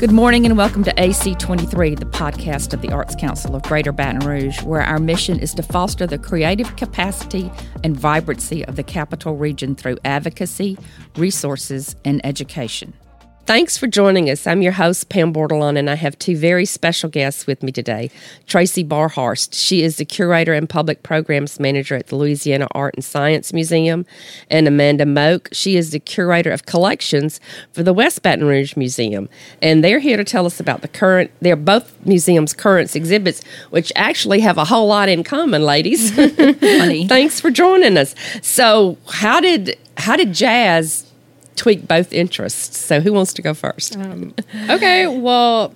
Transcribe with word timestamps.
Good 0.00 0.12
morning 0.12 0.46
and 0.46 0.56
welcome 0.56 0.82
to 0.84 0.94
AC23, 0.94 1.98
the 1.98 2.06
podcast 2.06 2.72
of 2.72 2.80
the 2.80 2.90
Arts 2.90 3.14
Council 3.14 3.54
of 3.54 3.60
Greater 3.64 3.92
Baton 3.92 4.26
Rouge, 4.26 4.62
where 4.62 4.80
our 4.80 4.98
mission 4.98 5.38
is 5.38 5.52
to 5.52 5.62
foster 5.62 6.06
the 6.06 6.16
creative 6.16 6.74
capacity 6.76 7.52
and 7.84 7.94
vibrancy 7.94 8.64
of 8.64 8.76
the 8.76 8.82
capital 8.82 9.36
region 9.36 9.74
through 9.74 9.98
advocacy, 10.02 10.78
resources, 11.16 11.96
and 12.02 12.24
education. 12.24 12.94
Thanks 13.50 13.76
for 13.76 13.88
joining 13.88 14.30
us. 14.30 14.46
I'm 14.46 14.62
your 14.62 14.70
host, 14.70 15.08
Pam 15.08 15.32
Bordelon, 15.32 15.76
and 15.76 15.90
I 15.90 15.96
have 15.96 16.16
two 16.20 16.36
very 16.36 16.64
special 16.64 17.08
guests 17.08 17.48
with 17.48 17.64
me 17.64 17.72
today. 17.72 18.08
Tracey 18.46 18.84
Barhorst. 18.84 19.54
She 19.54 19.82
is 19.82 19.96
the 19.96 20.04
curator 20.04 20.54
and 20.54 20.68
public 20.68 21.02
programs 21.02 21.58
manager 21.58 21.96
at 21.96 22.06
the 22.06 22.14
Louisiana 22.14 22.68
Art 22.76 22.94
and 22.94 23.04
Science 23.04 23.52
Museum. 23.52 24.06
And 24.52 24.68
Amanda 24.68 25.04
Moak. 25.04 25.48
She 25.50 25.76
is 25.76 25.90
the 25.90 25.98
curator 25.98 26.52
of 26.52 26.64
collections 26.66 27.40
for 27.72 27.82
the 27.82 27.92
West 27.92 28.22
Baton 28.22 28.44
Rouge 28.44 28.76
Museum. 28.76 29.28
And 29.60 29.82
they're 29.82 29.98
here 29.98 30.16
to 30.16 30.22
tell 30.22 30.46
us 30.46 30.60
about 30.60 30.82
the 30.82 30.88
current, 30.88 31.32
they're 31.40 31.56
both 31.56 32.06
museums' 32.06 32.52
current 32.52 32.94
exhibits, 32.94 33.42
which 33.70 33.92
actually 33.96 34.38
have 34.42 34.58
a 34.58 34.64
whole 34.64 34.86
lot 34.86 35.08
in 35.08 35.24
common, 35.24 35.64
ladies. 35.64 36.14
Thanks 36.14 37.40
for 37.40 37.50
joining 37.50 37.98
us. 37.98 38.14
So, 38.42 38.96
how 39.08 39.40
did 39.40 39.76
how 39.96 40.14
did 40.14 40.32
jazz 40.32 41.09
tweak 41.60 41.86
both 41.86 42.10
interests. 42.10 42.78
So, 42.78 43.00
who 43.00 43.12
wants 43.12 43.34
to 43.34 43.42
go 43.42 43.52
first? 43.52 43.94
Um, 43.94 44.34
okay, 44.70 45.06
well, 45.06 45.74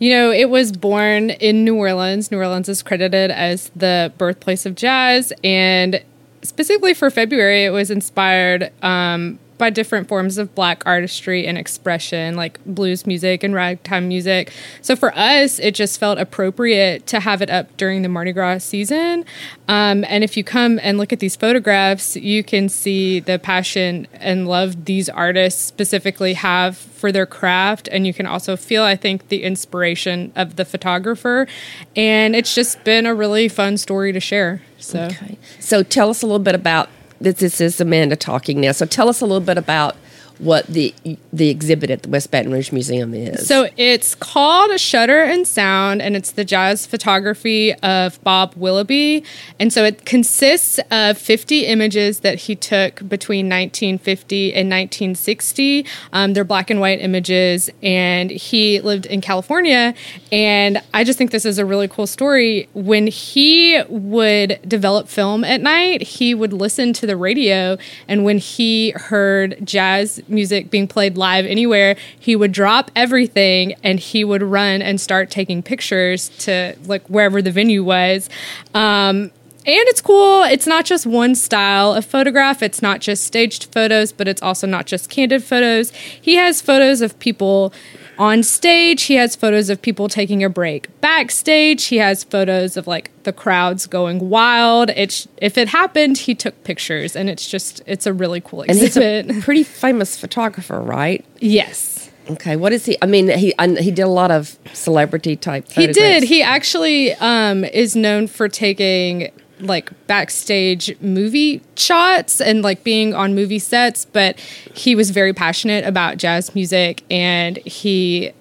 you 0.00 0.10
know, 0.10 0.32
it 0.32 0.50
was 0.50 0.72
born 0.72 1.30
in 1.30 1.64
New 1.64 1.76
Orleans. 1.76 2.32
New 2.32 2.38
Orleans 2.38 2.68
is 2.68 2.82
credited 2.82 3.30
as 3.30 3.70
the 3.76 4.12
birthplace 4.18 4.66
of 4.66 4.74
jazz, 4.74 5.32
and 5.44 6.02
specifically 6.42 6.92
for 6.92 7.08
February, 7.08 7.64
it 7.64 7.70
was 7.70 7.92
inspired 7.92 8.72
um, 8.82 9.38
by 9.60 9.70
different 9.70 10.08
forms 10.08 10.38
of 10.38 10.52
black 10.56 10.82
artistry 10.84 11.46
and 11.46 11.56
expression, 11.56 12.34
like 12.34 12.58
blues 12.64 13.06
music 13.06 13.44
and 13.44 13.54
ragtime 13.54 14.08
music. 14.08 14.52
So 14.82 14.96
for 14.96 15.16
us, 15.16 15.60
it 15.60 15.76
just 15.76 16.00
felt 16.00 16.18
appropriate 16.18 17.06
to 17.08 17.20
have 17.20 17.42
it 17.42 17.50
up 17.50 17.76
during 17.76 18.02
the 18.02 18.08
Mardi 18.08 18.32
Gras 18.32 18.64
season. 18.64 19.24
Um, 19.68 20.04
and 20.08 20.24
if 20.24 20.36
you 20.36 20.42
come 20.42 20.80
and 20.82 20.98
look 20.98 21.12
at 21.12 21.20
these 21.20 21.36
photographs, 21.36 22.16
you 22.16 22.42
can 22.42 22.68
see 22.68 23.20
the 23.20 23.38
passion 23.38 24.08
and 24.14 24.48
love 24.48 24.86
these 24.86 25.08
artists 25.08 25.62
specifically 25.62 26.34
have 26.34 26.76
for 26.76 27.12
their 27.12 27.26
craft. 27.26 27.88
And 27.92 28.06
you 28.06 28.14
can 28.14 28.26
also 28.26 28.56
feel, 28.56 28.82
I 28.82 28.96
think, 28.96 29.28
the 29.28 29.42
inspiration 29.42 30.32
of 30.34 30.56
the 30.56 30.64
photographer. 30.64 31.46
And 31.94 32.34
it's 32.34 32.54
just 32.54 32.82
been 32.82 33.06
a 33.06 33.14
really 33.14 33.48
fun 33.48 33.76
story 33.76 34.12
to 34.12 34.20
share. 34.20 34.62
So, 34.78 35.04
okay. 35.04 35.36
so 35.58 35.82
tell 35.82 36.08
us 36.08 36.22
a 36.22 36.26
little 36.26 36.38
bit 36.38 36.54
about 36.54 36.88
this 37.20 37.60
is 37.60 37.80
Amanda 37.80 38.16
talking 38.16 38.60
now. 38.60 38.72
So 38.72 38.86
tell 38.86 39.08
us 39.08 39.20
a 39.20 39.26
little 39.26 39.44
bit 39.44 39.58
about 39.58 39.96
what 40.40 40.66
the 40.66 40.94
the 41.32 41.50
exhibit 41.50 41.90
at 41.90 42.02
the 42.02 42.08
West 42.08 42.30
Baton 42.30 42.50
Rouge 42.50 42.72
Museum 42.72 43.12
is. 43.14 43.46
So 43.46 43.68
it's 43.76 44.14
called 44.14 44.78
Shutter 44.80 45.22
and 45.22 45.46
Sound, 45.46 46.00
and 46.00 46.16
it's 46.16 46.32
the 46.32 46.44
jazz 46.44 46.86
photography 46.86 47.74
of 47.74 48.22
Bob 48.24 48.54
Willoughby. 48.56 49.22
And 49.58 49.72
so 49.72 49.84
it 49.84 50.06
consists 50.06 50.80
of 50.90 51.18
50 51.18 51.66
images 51.66 52.20
that 52.20 52.40
he 52.40 52.56
took 52.56 53.06
between 53.08 53.46
1950 53.46 54.54
and 54.54 54.70
1960. 54.70 55.86
Um, 56.12 56.32
they're 56.32 56.44
black 56.44 56.70
and 56.70 56.80
white 56.80 57.00
images, 57.00 57.70
and 57.82 58.30
he 58.30 58.80
lived 58.80 59.06
in 59.06 59.20
California. 59.20 59.94
And 60.32 60.82
I 60.94 61.04
just 61.04 61.18
think 61.18 61.32
this 61.32 61.44
is 61.44 61.58
a 61.58 61.66
really 61.66 61.88
cool 61.88 62.06
story. 62.06 62.68
When 62.72 63.06
he 63.06 63.82
would 63.88 64.58
develop 64.66 65.08
film 65.08 65.44
at 65.44 65.60
night, 65.60 66.02
he 66.02 66.34
would 66.34 66.54
listen 66.54 66.94
to 66.94 67.06
the 67.06 67.16
radio, 67.16 67.76
and 68.08 68.24
when 68.24 68.38
he 68.38 68.90
heard 68.92 69.58
jazz 69.64 70.22
music 70.30 70.70
being 70.70 70.88
played 70.88 71.16
live 71.16 71.46
anywhere, 71.46 71.96
he 72.18 72.36
would 72.36 72.52
drop 72.52 72.90
everything 72.94 73.74
and 73.82 73.98
he 73.98 74.24
would 74.24 74.42
run 74.42 74.82
and 74.82 75.00
start 75.00 75.30
taking 75.30 75.62
pictures 75.62 76.28
to 76.40 76.76
like 76.86 77.06
wherever 77.08 77.42
the 77.42 77.50
venue 77.50 77.84
was. 77.84 78.28
Um, 78.74 79.30
and 79.66 79.88
it's 79.88 80.00
cool. 80.00 80.42
It's 80.42 80.66
not 80.66 80.86
just 80.86 81.06
one 81.06 81.34
style 81.34 81.92
of 81.92 82.06
photograph. 82.06 82.62
It's 82.62 82.80
not 82.80 83.00
just 83.00 83.24
staged 83.24 83.66
photos, 83.66 84.10
but 84.10 84.26
it's 84.26 84.40
also 84.40 84.66
not 84.66 84.86
just 84.86 85.10
candid 85.10 85.44
photos. 85.44 85.90
He 85.90 86.36
has 86.36 86.62
photos 86.62 87.02
of 87.02 87.18
people 87.18 87.74
on 88.20 88.42
stage, 88.42 89.04
he 89.04 89.14
has 89.14 89.34
photos 89.34 89.70
of 89.70 89.80
people 89.80 90.06
taking 90.06 90.44
a 90.44 90.50
break. 90.50 90.88
Backstage, 91.00 91.86
he 91.86 91.96
has 91.96 92.22
photos 92.22 92.76
of 92.76 92.86
like 92.86 93.10
the 93.22 93.32
crowds 93.32 93.86
going 93.86 94.28
wild. 94.28 94.90
It's 94.90 95.26
if 95.38 95.56
it 95.56 95.68
happened, 95.68 96.18
he 96.18 96.34
took 96.34 96.62
pictures, 96.62 97.16
and 97.16 97.30
it's 97.30 97.48
just 97.48 97.80
it's 97.86 98.06
a 98.06 98.12
really 98.12 98.42
cool 98.42 98.62
exhibit. 98.62 99.26
And 99.26 99.30
he's 99.30 99.38
a 99.38 99.42
pretty 99.44 99.62
famous 99.62 100.18
photographer, 100.18 100.80
right? 100.80 101.24
Yes. 101.38 102.10
Okay, 102.28 102.56
what 102.56 102.74
is 102.74 102.84
he? 102.84 102.98
I 103.00 103.06
mean, 103.06 103.30
he 103.30 103.54
he 103.58 103.90
did 103.90 104.02
a 104.02 104.06
lot 104.06 104.30
of 104.30 104.58
celebrity 104.74 105.34
type. 105.34 105.72
He 105.72 105.86
did. 105.86 106.22
He 106.22 106.42
actually 106.42 107.14
um, 107.14 107.64
is 107.64 107.96
known 107.96 108.26
for 108.26 108.50
taking 108.50 109.32
like 109.60 109.90
backstage 110.06 110.98
movie 111.00 111.62
shots 111.76 112.40
and 112.40 112.62
like 112.62 112.84
being 112.84 113.14
on 113.14 113.34
movie 113.34 113.58
sets, 113.58 114.04
but 114.04 114.38
he 114.74 114.94
was 114.94 115.10
very 115.10 115.32
passionate 115.32 115.84
about 115.84 116.16
jazz 116.16 116.54
music 116.54 117.02
and 117.10 117.58
he 117.58 118.32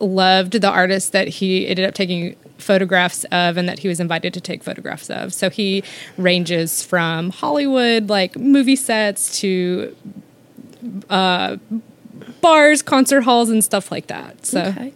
loved 0.00 0.52
the 0.52 0.68
artists 0.68 1.10
that 1.10 1.28
he 1.28 1.68
ended 1.68 1.84
up 1.84 1.94
taking 1.94 2.34
photographs 2.58 3.24
of 3.24 3.56
and 3.56 3.68
that 3.68 3.78
he 3.78 3.88
was 3.88 4.00
invited 4.00 4.34
to 4.34 4.40
take 4.40 4.62
photographs 4.62 5.10
of. 5.10 5.32
So 5.32 5.50
he 5.50 5.82
ranges 6.16 6.82
from 6.82 7.30
Hollywood, 7.30 8.08
like 8.08 8.36
movie 8.36 8.76
sets, 8.76 9.40
to 9.40 9.96
uh, 11.08 11.56
bars, 12.40 12.82
concert 12.82 13.22
halls, 13.22 13.50
and 13.50 13.62
stuff 13.64 13.90
like 13.90 14.08
that. 14.08 14.46
So. 14.46 14.62
Okay. 14.62 14.92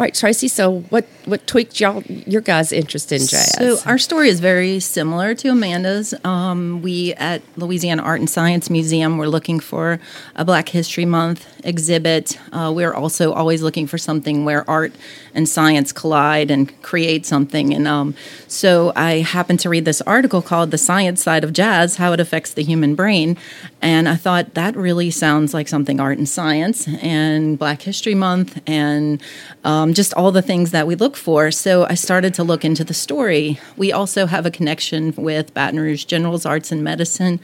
All 0.00 0.04
right, 0.04 0.14
Tracey. 0.14 0.48
So, 0.48 0.80
what 0.88 1.04
what 1.26 1.46
tweaked 1.46 1.78
y'all 1.78 2.02
your 2.06 2.40
guys' 2.40 2.72
interest 2.72 3.12
in 3.12 3.18
jazz? 3.18 3.54
So, 3.54 3.76
our 3.84 3.98
story 3.98 4.30
is 4.30 4.40
very 4.40 4.80
similar 4.80 5.34
to 5.34 5.48
Amanda's. 5.48 6.14
Um, 6.24 6.80
we 6.80 7.12
at 7.16 7.42
Louisiana 7.58 8.00
Art 8.00 8.18
and 8.18 8.30
Science 8.30 8.70
Museum 8.70 9.18
we're 9.18 9.26
looking 9.26 9.60
for 9.60 10.00
a 10.34 10.42
Black 10.42 10.70
History 10.70 11.04
Month 11.04 11.46
exhibit. 11.64 12.38
Uh, 12.50 12.72
we're 12.74 12.94
also 12.94 13.34
always 13.34 13.60
looking 13.60 13.86
for 13.86 13.98
something 13.98 14.46
where 14.46 14.68
art 14.70 14.94
and 15.34 15.46
science 15.46 15.92
collide 15.92 16.50
and 16.50 16.80
create 16.80 17.26
something. 17.26 17.74
And 17.74 17.86
um, 17.86 18.14
so, 18.48 18.94
I 18.96 19.18
happened 19.18 19.60
to 19.60 19.68
read 19.68 19.84
this 19.84 20.00
article 20.00 20.40
called 20.40 20.70
"The 20.70 20.78
Science 20.78 21.22
Side 21.22 21.44
of 21.44 21.52
Jazz: 21.52 21.96
How 21.96 22.14
It 22.14 22.20
Affects 22.20 22.54
the 22.54 22.62
Human 22.62 22.94
Brain," 22.94 23.36
and 23.82 24.08
I 24.08 24.16
thought 24.16 24.54
that 24.54 24.76
really 24.76 25.10
sounds 25.10 25.52
like 25.52 25.68
something 25.68 26.00
art 26.00 26.16
and 26.16 26.26
science 26.26 26.88
and 27.02 27.58
Black 27.58 27.82
History 27.82 28.14
Month 28.14 28.62
and 28.66 29.22
um, 29.62 29.89
um, 29.90 29.94
just 29.94 30.14
all 30.14 30.30
the 30.30 30.42
things 30.42 30.70
that 30.70 30.86
we 30.86 30.94
look 30.94 31.16
for. 31.16 31.50
So 31.50 31.84
I 31.84 31.94
started 31.94 32.32
to 32.34 32.44
look 32.44 32.64
into 32.64 32.84
the 32.84 32.94
story. 32.94 33.58
We 33.76 33.92
also 33.92 34.26
have 34.26 34.46
a 34.46 34.50
connection 34.50 35.12
with 35.16 35.52
Baton 35.52 35.80
Rouge 35.80 36.04
General's 36.04 36.46
Arts 36.46 36.70
and 36.70 36.84
Medicine 36.84 37.40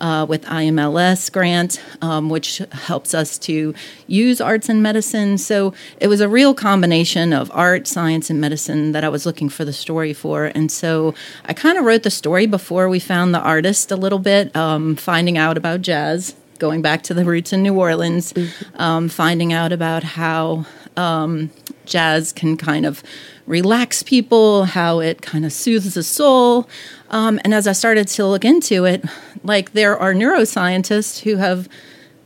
uh, 0.00 0.24
with 0.28 0.44
IMLS 0.44 1.30
grant, 1.32 1.82
um, 2.00 2.30
which 2.30 2.58
helps 2.70 3.14
us 3.14 3.36
to 3.38 3.74
use 4.06 4.40
arts 4.40 4.68
and 4.68 4.80
medicine. 4.80 5.38
So 5.38 5.74
it 6.00 6.06
was 6.06 6.20
a 6.20 6.28
real 6.28 6.54
combination 6.54 7.32
of 7.32 7.50
art, 7.52 7.88
science, 7.88 8.30
and 8.30 8.40
medicine 8.40 8.92
that 8.92 9.02
I 9.02 9.08
was 9.08 9.26
looking 9.26 9.48
for 9.48 9.64
the 9.64 9.72
story 9.72 10.12
for. 10.12 10.46
And 10.46 10.70
so 10.70 11.14
I 11.46 11.52
kind 11.52 11.78
of 11.78 11.84
wrote 11.84 12.04
the 12.04 12.10
story 12.10 12.46
before 12.46 12.88
we 12.88 13.00
found 13.00 13.34
the 13.34 13.40
artist 13.40 13.90
a 13.90 13.96
little 13.96 14.20
bit, 14.20 14.54
um, 14.54 14.94
finding 14.94 15.36
out 15.36 15.56
about 15.56 15.82
jazz 15.82 16.36
going 16.58 16.82
back 16.82 17.02
to 17.04 17.14
the 17.14 17.24
roots 17.24 17.52
in 17.52 17.62
New 17.62 17.78
Orleans, 17.78 18.32
mm-hmm. 18.32 18.82
um, 18.82 19.08
finding 19.08 19.52
out 19.52 19.70
about 19.70 20.02
how 20.02 20.66
um, 20.98 21.50
jazz 21.88 22.32
can 22.32 22.56
kind 22.56 22.86
of 22.86 23.02
relax 23.46 24.02
people, 24.02 24.64
how 24.64 25.00
it 25.00 25.22
kind 25.22 25.44
of 25.44 25.52
soothes 25.52 25.94
the 25.94 26.02
soul. 26.02 26.68
Um, 27.10 27.40
and 27.44 27.54
as 27.54 27.66
I 27.66 27.72
started 27.72 28.08
to 28.08 28.26
look 28.26 28.44
into 28.44 28.84
it, 28.84 29.04
like 29.42 29.72
there 29.72 29.98
are 29.98 30.14
neuroscientists 30.14 31.20
who 31.20 31.36
have 31.36 31.68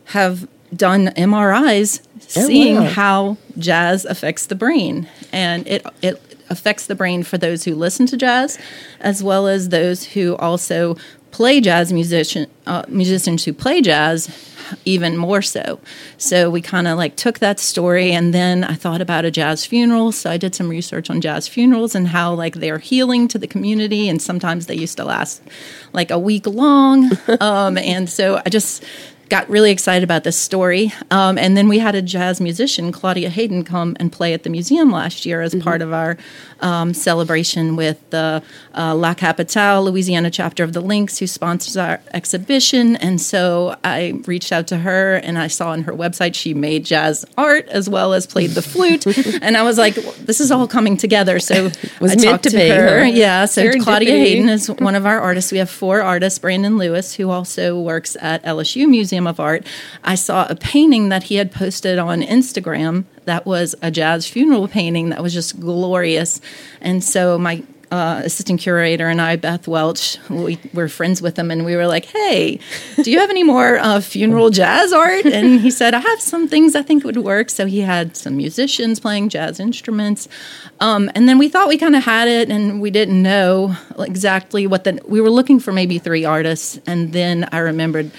have 0.07 0.49
done 0.75 1.09
MRIs 1.09 2.01
oh, 2.17 2.21
seeing 2.21 2.77
wow. 2.77 2.89
how 2.89 3.37
jazz 3.59 4.05
affects 4.05 4.47
the 4.47 4.55
brain, 4.55 5.09
and 5.33 5.67
it 5.67 5.87
it 6.03 6.21
affects 6.51 6.87
the 6.87 6.95
brain 6.95 7.23
for 7.23 7.39
those 7.39 7.65
who 7.65 7.75
listen 7.75 8.07
to 8.07 8.17
jazz, 8.17 8.59
as 9.01 9.23
well 9.23 9.47
as 9.47 9.69
those 9.69 10.05
who 10.05 10.37
also 10.37 10.97
play 11.33 11.61
jazz 11.61 11.93
musician 11.93 12.47
uh, 12.67 12.85
musicians 12.89 13.45
who 13.45 13.53
play 13.53 13.81
jazz 13.81 14.31
even 14.85 15.17
more 15.17 15.43
so. 15.43 15.81
So 16.17 16.51
we 16.51 16.63
kind 16.63 16.87
of 16.87 16.97
like 16.97 17.17
took 17.17 17.41
that 17.41 17.59
story 17.59 18.13
and 18.13 18.33
then 18.33 18.65
I 18.65 18.75
thought 18.75 19.01
about 19.01 19.25
a 19.25 19.31
jazz 19.31 19.67
funeral. 19.67 20.13
So 20.13 20.31
I 20.31 20.37
did 20.37 20.55
some 20.55 20.69
research 20.69 21.11
on 21.11 21.21
jazz 21.21 21.49
funerals 21.49 21.95
and 21.95 22.09
how 22.09 22.35
like 22.35 22.55
they're 22.55 22.79
healing 22.79 23.29
to 23.29 23.39
the 23.39 23.47
community 23.47 24.09
and 24.09 24.21
sometimes 24.21 24.67
they 24.67 24.77
used 24.77 24.97
to 24.99 25.05
last 25.05 25.43
like 25.93 26.11
a 26.11 26.19
week 26.19 26.47
long. 26.47 27.11
um, 27.41 27.77
and 27.79 28.09
so 28.09 28.41
I 28.45 28.49
just 28.49 28.85
got 29.33 29.49
really 29.49 29.71
excited 29.71 30.05
about 30.05 30.25
this 30.25 30.37
story. 30.37 30.93
Um, 31.11 31.39
and 31.39 31.57
then 31.57 31.67
we 31.67 31.79
had 31.79 31.95
a 31.95 32.03
jazz 32.03 32.39
musician, 32.39 32.93
Claudia 32.93 33.31
Hayden, 33.31 33.65
come 33.65 33.97
and 33.99 34.13
play 34.13 34.35
at 34.35 34.43
the 34.43 34.51
museum 34.51 34.91
last 34.91 35.25
year 35.25 35.41
as 35.41 35.55
mm-hmm. 35.55 35.65
part 35.65 35.81
of 35.81 35.91
our 35.91 36.19
um, 36.61 36.93
celebration 36.93 37.75
with 37.75 37.99
the 38.11 38.43
uh, 38.77 38.95
La 38.95 39.15
Capitale, 39.15 39.85
Louisiana 39.85 40.31
chapter 40.31 40.63
of 40.63 40.75
the 40.75 40.83
Links, 40.83 41.17
who 41.17 41.27
sponsors 41.27 41.79
our 41.79 42.03
exhibition. 42.13 42.97
And 42.97 43.19
so 43.19 43.75
I 43.83 44.21
reached 44.27 44.53
out 44.53 44.67
to 44.67 44.77
her 44.77 45.15
and 45.15 45.39
I 45.39 45.47
saw 45.47 45.71
on 45.71 45.85
her 45.85 45.95
website 45.95 46.35
she 46.35 46.53
made 46.53 46.85
jazz 46.85 47.25
art 47.39 47.67
as 47.69 47.89
well 47.89 48.13
as 48.13 48.27
played 48.27 48.51
the 48.51 48.61
flute. 48.61 49.07
and 49.43 49.57
I 49.57 49.63
was 49.63 49.79
like, 49.79 49.95
this 49.95 50.41
is 50.41 50.51
all 50.51 50.69
coming 50.69 50.99
together. 50.99 51.41
So 51.41 51.71
was 52.03 52.13
I 52.13 52.17
meant 52.17 52.43
to, 52.43 52.51
to 52.51 52.57
be. 52.57 52.69
her. 52.69 53.07
Yeah. 53.07 53.47
So 53.47 53.73
Claudia 53.81 54.11
Hayden 54.11 54.51
is 54.51 54.69
one 54.69 54.95
of 54.95 55.07
our 55.07 55.21
artists. 55.21 55.51
We 55.51 55.57
have 55.57 55.71
four 55.71 56.03
artists, 56.03 56.39
Brandon 56.39 56.77
Lewis, 56.77 57.15
who 57.15 57.31
also 57.31 57.81
works 57.81 58.15
at 58.21 58.43
LSU 58.45 58.87
Museum 58.87 59.22
of 59.27 59.41
Art. 59.41 59.67
I 60.05 60.15
saw 60.15 60.47
a 60.49 60.55
painting 60.55 61.09
that 61.11 61.25
he 61.25 61.37
had 61.37 61.53
posted 61.53 61.99
on 61.99 62.23
Instagram 62.23 63.05
that 63.25 63.47
was 63.47 63.75
a 63.83 63.91
jazz 63.91 64.27
funeral 64.27 64.69
painting 64.69 65.11
that 65.11 65.23
was 65.23 65.33
just 65.33 65.61
glorious. 65.61 66.41
And 66.81 67.03
so 67.03 67.39
my 67.39 67.63
uh, 67.93 68.23
assistant 68.25 68.59
curator 68.59 69.07
and 69.09 69.21
I, 69.21 69.37
Beth 69.37 69.69
Welch, 69.69 70.17
we 70.31 70.59
were 70.73 70.89
friends 70.89 71.21
with 71.21 71.39
him, 71.39 71.51
and 71.51 71.67
we 71.67 71.77
were 71.77 71.87
like, 71.87 72.07
"Hey, 72.07 72.59
do 73.03 73.11
you 73.11 73.19
have 73.19 73.29
any 73.29 73.43
more 73.43 73.77
uh, 73.79 74.01
funeral 74.01 74.49
jazz 74.49 74.95
art?" 74.95 75.27
And 75.27 75.61
he 75.61 75.71
said, 75.71 75.93
"I 75.93 76.01
have 76.01 76.21
some 76.21 76.49
things 76.49 76.75
I 76.75 76.81
think 76.81 77.05
would 77.05 77.19
work." 77.19 77.51
So 77.51 77.67
he 77.67 77.81
had 77.81 78.17
some 78.17 78.39
musicians 78.39 78.99
playing 78.99 79.29
jazz 79.29 79.61
instruments, 79.61 80.27
um, 80.81 81.11
and 81.15 81.29
then 81.29 81.37
we 81.37 81.51
thought 81.51 81.69
we 81.69 81.77
kind 81.77 81.95
of 81.95 82.03
had 82.03 82.29
it, 82.29 82.51
and 82.51 82.81
we 82.81 82.91
didn't 82.91 83.23
know 83.23 83.77
exactly 83.99 84.67
what 84.67 84.85
the. 84.85 84.99
We 85.07 85.21
were 85.21 85.31
looking 85.31 85.61
for 85.61 85.71
maybe 85.71 85.99
three 85.99 86.25
artists, 86.25 86.81
and 86.87 87.13
then 87.13 87.47
I 87.53 87.59
remembered 87.59 88.11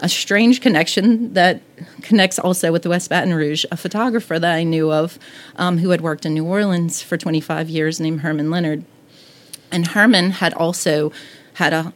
a 0.00 0.08
strange 0.08 0.60
connection 0.60 1.32
that 1.34 1.60
connects 2.02 2.38
also 2.38 2.72
with 2.72 2.82
the 2.82 2.88
West 2.88 3.08
Baton 3.10 3.32
Rouge, 3.32 3.64
a 3.70 3.76
photographer 3.76 4.38
that 4.38 4.54
I 4.54 4.64
knew 4.64 4.92
of 4.92 5.18
um, 5.56 5.78
who 5.78 5.90
had 5.90 6.00
worked 6.00 6.26
in 6.26 6.34
New 6.34 6.44
Orleans 6.44 7.00
for 7.00 7.16
25 7.16 7.68
years 7.68 8.00
named 8.00 8.20
Herman 8.20 8.50
Leonard. 8.50 8.84
And 9.70 9.86
Herman 9.86 10.32
had 10.32 10.52
also 10.54 11.12
had 11.54 11.72
a 11.72 11.92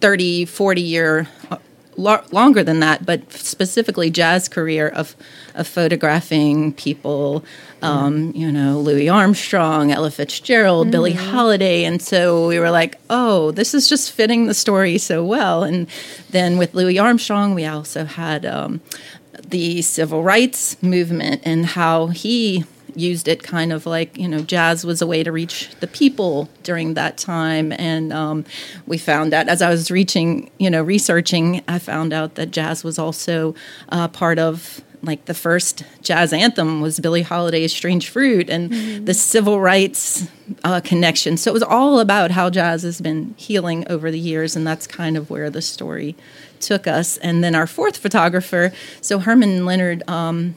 30, 0.00 0.44
40 0.44 0.80
year, 0.80 1.28
uh, 1.50 1.58
lo- 1.96 2.24
longer 2.30 2.62
than 2.62 2.80
that, 2.80 3.04
but 3.04 3.32
specifically 3.32 4.10
jazz 4.10 4.48
career 4.48 4.88
of, 4.88 5.14
of 5.54 5.66
photographing 5.66 6.72
people, 6.72 7.44
um, 7.82 8.32
you 8.34 8.50
know, 8.50 8.78
Louis 8.78 9.08
Armstrong, 9.08 9.90
Ella 9.90 10.10
Fitzgerald, 10.10 10.86
mm-hmm. 10.86 10.92
Billie 10.92 11.12
Holiday. 11.12 11.84
And 11.84 12.00
so 12.00 12.48
we 12.48 12.58
were 12.58 12.70
like, 12.70 12.98
oh, 13.10 13.50
this 13.50 13.74
is 13.74 13.88
just 13.88 14.12
fitting 14.12 14.46
the 14.46 14.54
story 14.54 14.98
so 14.98 15.24
well. 15.24 15.64
And 15.64 15.86
then 16.30 16.58
with 16.58 16.74
Louis 16.74 16.98
Armstrong, 16.98 17.54
we 17.54 17.66
also 17.66 18.04
had 18.04 18.46
um, 18.46 18.80
the 19.46 19.82
civil 19.82 20.22
rights 20.22 20.80
movement 20.82 21.42
and 21.44 21.66
how 21.66 22.08
he 22.08 22.64
used 22.94 23.28
it 23.28 23.42
kind 23.42 23.72
of 23.72 23.86
like 23.86 24.16
you 24.16 24.28
know 24.28 24.40
jazz 24.40 24.84
was 24.84 25.02
a 25.02 25.06
way 25.06 25.22
to 25.22 25.32
reach 25.32 25.70
the 25.80 25.86
people 25.86 26.48
during 26.62 26.94
that 26.94 27.16
time 27.16 27.72
and 27.72 28.12
um, 28.12 28.44
we 28.86 28.98
found 28.98 29.32
out 29.34 29.48
as 29.48 29.62
i 29.62 29.70
was 29.70 29.90
reaching 29.90 30.50
you 30.58 30.70
know 30.70 30.82
researching 30.82 31.62
i 31.68 31.78
found 31.78 32.12
out 32.12 32.34
that 32.34 32.50
jazz 32.50 32.84
was 32.84 32.98
also 32.98 33.54
uh, 33.90 34.08
part 34.08 34.38
of 34.38 34.82
like 35.02 35.24
the 35.24 35.34
first 35.34 35.82
jazz 36.00 36.32
anthem 36.32 36.80
was 36.80 37.00
Billie 37.00 37.22
Holiday's 37.22 37.72
"Strange 37.72 38.08
Fruit" 38.08 38.48
and 38.48 38.70
mm-hmm. 38.70 39.04
the 39.04 39.14
civil 39.14 39.60
rights 39.60 40.28
uh, 40.64 40.80
connection. 40.80 41.36
So 41.36 41.50
it 41.50 41.54
was 41.54 41.62
all 41.62 41.98
about 41.98 42.30
how 42.30 42.50
jazz 42.50 42.82
has 42.82 43.00
been 43.00 43.34
healing 43.36 43.84
over 43.90 44.10
the 44.10 44.18
years, 44.18 44.54
and 44.54 44.66
that's 44.66 44.86
kind 44.86 45.16
of 45.16 45.28
where 45.28 45.50
the 45.50 45.62
story 45.62 46.14
took 46.60 46.86
us. 46.86 47.16
And 47.18 47.42
then 47.42 47.54
our 47.54 47.66
fourth 47.66 47.96
photographer, 47.96 48.72
so 49.00 49.18
Herman 49.18 49.66
Leonard. 49.66 50.08
Um, 50.08 50.54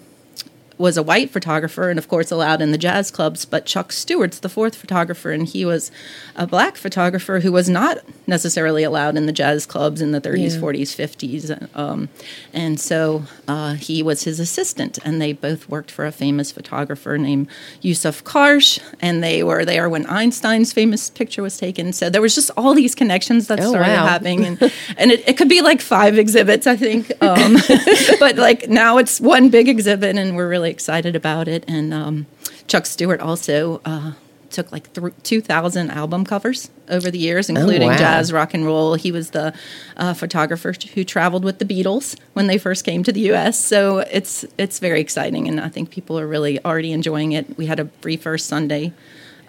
was 0.78 0.98
a 0.98 1.04
white 1.04 1.30
photographer 1.30 1.90
and 1.90 1.98
of 1.98 2.08
course 2.08 2.32
allowed 2.32 2.62
in 2.62 2.72
the 2.72 2.78
jazz 2.78 3.12
clubs 3.12 3.46
but 3.46 3.66
chuck 3.66 3.92
stewart's 3.92 4.40
the 4.40 4.50
fourth 4.50 4.76
photographer 4.76 5.32
and 5.32 5.48
he 5.48 5.64
was 5.64 5.92
a 6.36 6.46
black 6.46 6.76
photographer 6.76 7.40
who 7.40 7.52
was 7.52 7.70
not 7.70 8.00
necessarily 8.28 8.84
allowed 8.84 9.16
in 9.16 9.26
the 9.26 9.32
jazz 9.32 9.66
clubs 9.66 10.02
in 10.02 10.12
the 10.12 10.20
30s 10.20 10.56
yeah. 10.56 10.62
40s 10.62 11.40
50s 11.50 11.76
um, 11.78 12.10
and 12.54 12.80
so 12.80 13.24
uh, 13.48 13.74
he 13.76 14.04
was 14.04 14.24
his 14.24 14.40
assistant 14.40 15.00
and 15.06 15.22
they 15.22 15.32
both 15.32 15.70
worked 15.70 15.92
for 15.92 16.06
a 16.06 16.12
famous 16.12 16.52
photographer 16.52 17.18
named 17.18 17.48
yousuf 17.82 18.24
karsh 18.24 18.80
and 19.02 19.24
they 19.24 19.44
were 19.44 19.64
there 19.64 19.90
when 19.90 20.06
einstein's 20.08 20.74
famous 20.74 21.10
picture 21.10 21.42
was 21.42 21.58
taken 21.58 21.94
so 21.94 22.10
there 22.10 22.22
was 22.22 22.36
just 22.36 22.52
all 22.58 22.74
these 22.74 22.96
connections 22.96 23.48
that 23.48 23.60
oh, 23.60 23.70
started 23.70 23.88
wow. 23.88 24.06
happening 24.06 24.46
and, 24.46 24.62
and 24.98 25.12
it, 25.12 25.28
it, 25.28 25.38
could 25.38 25.50
be 25.50 25.62
like 25.62 25.80
five 25.80 26.18
exhibits 26.18 26.68
i 26.68 26.76
think 26.76 27.12
um, 27.22 27.56
but 28.20 28.36
like 28.38 28.68
now 28.70 28.98
it's 28.98 29.22
one 29.22 29.50
big 29.50 29.70
exhibit 29.70 30.18
and 30.18 30.36
we're 30.36 30.50
really 30.50 30.65
really 30.66 30.74
excited 30.74 31.16
about 31.16 31.48
it. 31.48 31.64
And 31.68 31.94
um, 31.94 32.26
Chuck 32.68 32.88
Stewart 32.88 33.20
also 33.22 33.82
uh, 33.86 34.14
took 34.50 34.72
like 34.72 34.92
th- 34.94 35.14
2,000 35.22 35.92
album 35.92 36.26
covers 36.26 36.72
over 36.90 37.12
the 37.12 37.20
years, 37.20 37.50
oh, 37.50 37.54
including 37.54 37.90
oh, 37.90 37.92
wow. 37.92 37.98
jazz, 37.98 38.34
rock 38.34 38.56
and 38.56 38.66
roll. 38.66 38.96
He 38.96 39.12
was 39.12 39.30
the 39.30 39.54
uh, 39.96 40.16
photographer 40.16 40.74
who 40.96 41.04
traveled 41.04 41.44
with 41.44 41.60
the 41.60 41.66
Beatles 41.66 42.18
when 42.34 42.48
they 42.48 42.58
first 42.58 42.84
came 42.84 43.04
to 43.04 43.12
the 43.12 43.22
U.S. 43.32 43.64
So 43.64 44.00
it's 44.00 44.44
it's 44.58 44.80
very 44.80 45.02
exciting, 45.02 45.48
and 45.48 45.60
I 45.60 45.70
think 45.70 45.92
people 45.92 46.20
are 46.20 46.28
really 46.28 46.64
already 46.66 46.92
enjoying 46.92 47.34
it. 47.34 47.58
We 47.58 47.68
had 47.68 47.80
a 47.80 47.86
free 48.02 48.18
first 48.18 48.48
Sunday 48.48 48.92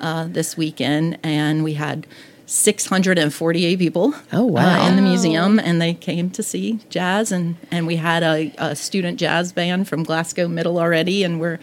uh, 0.01 0.27
this 0.29 0.57
weekend, 0.57 1.19
and 1.23 1.65
we 1.65 1.75
had 1.75 2.07
648 2.47 3.77
people 3.77 4.15
oh 4.33 4.45
wow 4.45 4.85
uh, 4.85 4.89
in 4.89 4.95
the 4.95 5.03
museum 5.03 5.59
and 5.59 5.83
they 5.83 5.93
came 5.93 6.31
to 6.31 6.45
see 6.45 6.79
jazz 6.89 7.33
and 7.33 7.57
and 7.73 7.89
we 7.89 7.97
had 7.97 8.23
a, 8.23 8.55
a, 8.59 8.77
student 8.77 9.19
jazz 9.19 9.53
band 9.53 9.89
from 9.89 10.05
glasgow 10.05 10.47
middle 10.47 10.79
already 10.79 11.25
and 11.25 11.41
we're 11.41 11.59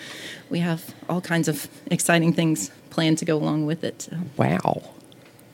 we 0.50 0.60
have 0.60 0.94
all 1.08 1.22
kinds 1.22 1.48
of 1.48 1.70
exciting 1.90 2.34
things 2.34 2.70
planned 2.90 3.18
to 3.18 3.24
go 3.24 3.38
along 3.38 3.66
with 3.66 3.82
it 3.82 4.02
so. 4.02 4.18
wow 4.36 4.84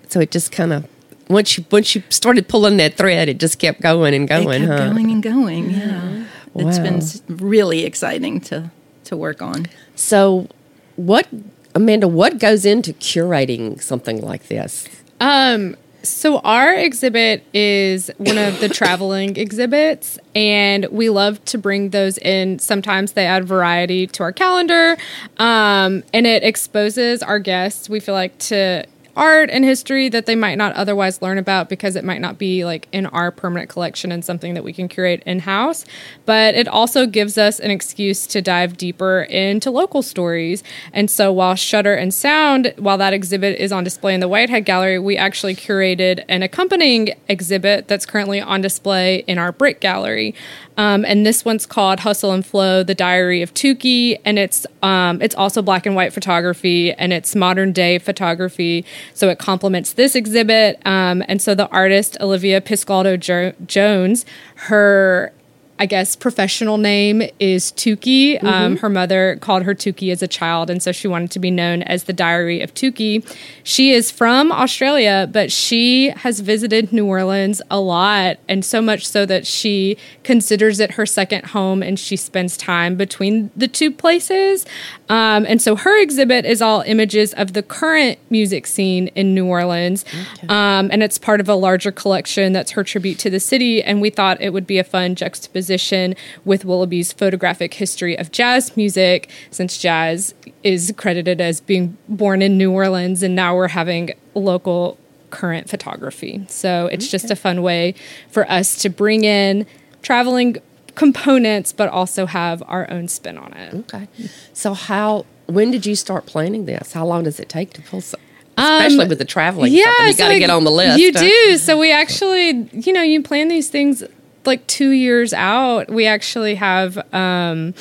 so 0.07 0.19
it 0.19 0.31
just 0.31 0.51
kind 0.51 0.73
of 0.73 0.87
once 1.29 1.59
you 1.59 1.65
once 1.69 1.93
you 1.93 2.01
started 2.09 2.47
pulling 2.47 2.77
that 2.77 2.95
thread 2.95 3.29
it 3.29 3.39
just 3.39 3.59
kept 3.59 3.81
going 3.81 4.15
and 4.15 4.27
going 4.27 4.63
it 4.63 4.65
kept 4.65 4.79
huh? 4.79 4.89
going 4.93 5.11
and 5.11 5.21
going 5.21 5.69
yeah 5.69 6.25
wow. 6.53 6.67
it's 6.67 6.79
been 6.79 7.37
really 7.37 7.85
exciting 7.85 8.41
to 8.41 8.71
to 9.03 9.15
work 9.15 9.43
on 9.43 9.67
so 9.95 10.47
what 10.95 11.27
amanda 11.75 12.07
what 12.07 12.39
goes 12.39 12.65
into 12.65 12.93
curating 12.93 13.79
something 13.79 14.21
like 14.21 14.47
this 14.47 14.87
um, 15.19 15.75
so 16.03 16.39
our 16.39 16.73
exhibit 16.73 17.43
is 17.53 18.09
one 18.17 18.37
of 18.37 18.59
the 18.59 18.69
traveling 18.73 19.35
exhibits, 19.37 20.17
and 20.33 20.85
we 20.85 21.09
love 21.09 21.43
to 21.45 21.57
bring 21.57 21.89
those 21.89 22.17
in. 22.19 22.59
Sometimes 22.59 23.13
they 23.13 23.25
add 23.25 23.45
variety 23.45 24.07
to 24.07 24.23
our 24.23 24.31
calendar, 24.31 24.97
um, 25.37 26.03
and 26.13 26.25
it 26.25 26.43
exposes 26.43 27.21
our 27.21 27.39
guests. 27.39 27.89
We 27.89 27.99
feel 27.99 28.15
like 28.15 28.37
to 28.39 28.85
art 29.19 29.49
and 29.51 29.65
history 29.65 30.07
that 30.07 30.25
they 30.25 30.35
might 30.35 30.57
not 30.57 30.73
otherwise 30.73 31.21
learn 31.21 31.37
about 31.37 31.67
because 31.67 31.97
it 31.97 32.05
might 32.05 32.21
not 32.21 32.37
be 32.37 32.63
like 32.63 32.87
in 32.93 33.05
our 33.07 33.31
permanent 33.31 33.69
collection 33.69 34.13
and 34.13 34.23
something 34.23 34.53
that 34.53 34.63
we 34.63 34.71
can 34.71 34.87
curate 34.87 35.21
in 35.25 35.39
house. 35.39 35.85
But 36.25 36.55
it 36.55 36.69
also 36.69 37.05
gives 37.05 37.37
us 37.37 37.59
an 37.59 37.69
excuse 37.69 38.25
to 38.27 38.41
dive 38.41 38.77
deeper 38.77 39.23
into 39.23 39.71
local 39.71 40.01
stories. 40.01 40.63
And 40.93 41.11
so 41.11 41.33
while 41.33 41.55
Shutter 41.55 41.93
and 41.93 42.13
Sound, 42.13 42.73
while 42.77 42.97
that 42.97 43.11
exhibit 43.11 43.59
is 43.59 43.73
on 43.73 43.83
display 43.83 44.13
in 44.13 44.21
the 44.21 44.29
Whitehead 44.29 44.63
Gallery, 44.63 44.99
we 44.99 45.17
actually 45.17 45.53
curated 45.53 46.23
an 46.29 46.41
accompanying 46.41 47.13
exhibit 47.27 47.89
that's 47.89 48.05
currently 48.05 48.39
on 48.39 48.61
display 48.61 49.17
in 49.27 49.37
our 49.37 49.51
Brick 49.51 49.81
Gallery. 49.81 50.33
Um, 50.79 51.03
and 51.03 51.25
this 51.25 51.43
one's 51.43 51.65
called 51.65 51.99
Hustle 51.99 52.31
and 52.31 52.45
Flow: 52.45 52.83
The 52.83 52.95
Diary 52.95 53.41
of 53.41 53.53
Toukie, 53.53 54.17
and 54.23 54.39
it's 54.39 54.65
um, 54.81 55.21
it's 55.21 55.35
also 55.35 55.61
black 55.61 55.85
and 55.85 55.93
white 55.93 56.13
photography 56.13 56.93
and 56.93 57.11
it's 57.11 57.35
modern 57.35 57.73
day 57.73 57.99
photography. 57.99 58.85
So 59.13 59.29
it 59.29 59.39
complements 59.39 59.93
this 59.93 60.15
exhibit. 60.15 60.79
Um, 60.85 61.23
and 61.27 61.41
so 61.41 61.55
the 61.55 61.69
artist 61.69 62.17
Olivia 62.19 62.61
Piscaldo 62.61 63.19
jo- 63.19 63.53
Jones, 63.65 64.25
her 64.55 65.33
I 65.81 65.85
guess, 65.85 66.17
professional 66.17 66.77
name 66.77 67.23
is 67.39 67.71
Toukie. 67.71 68.35
Um, 68.43 68.47
mm-hmm. 68.47 68.47
Um, 68.47 68.77
her 68.77 68.89
mother 68.89 69.37
called 69.39 69.63
her 69.63 69.73
Toukie 69.73 70.11
as 70.11 70.21
a 70.21 70.27
child, 70.27 70.69
and 70.69 70.83
so 70.83 70.91
she 70.91 71.07
wanted 71.07 71.31
to 71.31 71.39
be 71.39 71.49
known 71.49 71.83
as 71.83 72.03
the 72.03 72.11
Diary 72.11 72.61
of 72.61 72.73
Toukie. 72.73 73.25
She 73.63 73.93
is 73.93 74.11
from 74.11 74.51
Australia, 74.51 75.29
but 75.31 75.53
she 75.53 76.09
has 76.09 76.41
visited 76.41 76.91
New 76.91 77.05
Orleans 77.05 77.61
a 77.71 77.79
lot, 77.79 78.39
and 78.49 78.65
so 78.65 78.81
much 78.81 79.07
so 79.07 79.25
that 79.25 79.47
she 79.47 79.97
considers 80.25 80.81
it 80.81 80.91
her 80.91 81.05
second 81.05 81.45
home, 81.45 81.81
and 81.81 81.97
she 81.97 82.17
spends 82.17 82.57
time 82.57 82.97
between 82.97 83.49
the 83.55 83.69
two 83.69 83.89
places. 83.89 84.65
Um, 85.09 85.45
and 85.47 85.59
so 85.61 85.75
her 85.75 86.01
exhibit 86.01 86.45
is 86.45 86.61
all 86.61 86.81
images 86.81 87.33
of 87.33 87.53
the 87.53 87.63
current 87.63 88.19
music 88.29 88.67
scene 88.67 89.07
in 89.15 89.33
New 89.33 89.47
Orleans, 89.47 90.05
okay. 90.07 90.47
um, 90.47 90.89
and 90.91 91.01
it's 91.01 91.17
part 91.17 91.39
of 91.39 91.49
a 91.49 91.55
larger 91.55 91.91
collection 91.91 92.53
that's 92.53 92.71
her 92.71 92.83
tribute 92.83 93.17
to 93.19 93.29
the 93.29 93.39
city. 93.39 93.81
And 93.81 94.01
we 94.01 94.11
thought 94.11 94.39
it 94.39 94.53
would 94.53 94.67
be 94.67 94.77
a 94.77 94.83
fun 94.83 95.15
juxtaposition 95.15 96.15
with 96.45 96.63
Willoughby's 96.63 97.11
photographic 97.11 97.73
history 97.73 98.17
of 98.17 98.31
jazz 98.31 98.77
music, 98.77 99.29
since 99.51 99.77
jazz 99.79 100.35
is 100.63 100.93
credited 100.95 101.41
as 101.41 101.59
being 101.59 101.97
born 102.07 102.41
in 102.41 102.57
New 102.57 102.71
Orleans, 102.71 103.23
and 103.23 103.35
now 103.35 103.55
we're 103.55 103.69
having 103.69 104.11
local 104.35 104.97
current 105.31 105.69
photography. 105.69 106.45
So 106.49 106.87
it's 106.87 107.05
okay. 107.05 107.11
just 107.11 107.31
a 107.31 107.35
fun 107.35 107.61
way 107.61 107.95
for 108.29 108.49
us 108.49 108.81
to 108.81 108.89
bring 108.89 109.23
in 109.23 109.65
traveling 110.01 110.57
components, 110.99 111.71
but 111.71 111.87
also 111.87 112.25
have 112.25 112.61
our 112.67 112.85
own 112.91 113.07
spin 113.07 113.37
on 113.37 113.53
it. 113.53 113.73
Okay. 113.73 114.09
So 114.51 114.73
how 114.73 115.25
when 115.45 115.71
did 115.71 115.85
you 115.85 115.95
start 115.95 116.25
planning 116.25 116.65
this? 116.65 116.91
How 116.91 117.05
long 117.05 117.23
does 117.23 117.39
it 117.39 117.47
take 117.47 117.71
to 117.75 117.81
pull 117.81 118.01
some 118.01 118.19
especially 118.57 119.07
with 119.07 119.17
the 119.17 119.23
traveling 119.23 119.71
Yeah, 119.71 119.85
something 119.85 120.07
you 120.07 120.11
so 120.11 120.23
got 120.25 120.29
to 120.33 120.39
get 120.39 120.49
on 120.49 120.65
the 120.65 120.71
list. 120.71 120.99
You 120.99 121.13
huh? 121.13 121.21
do. 121.21 121.57
So 121.57 121.79
we 121.79 121.93
actually, 121.93 122.69
you 122.73 122.91
know, 122.91 123.01
you 123.01 123.23
plan 123.23 123.47
these 123.47 123.69
things 123.69 124.03
like 124.43 124.67
two 124.67 124.89
years 124.89 125.31
out. 125.31 125.89
We 125.89 126.05
actually 126.05 126.55
have 126.55 126.97
um, 127.13 127.73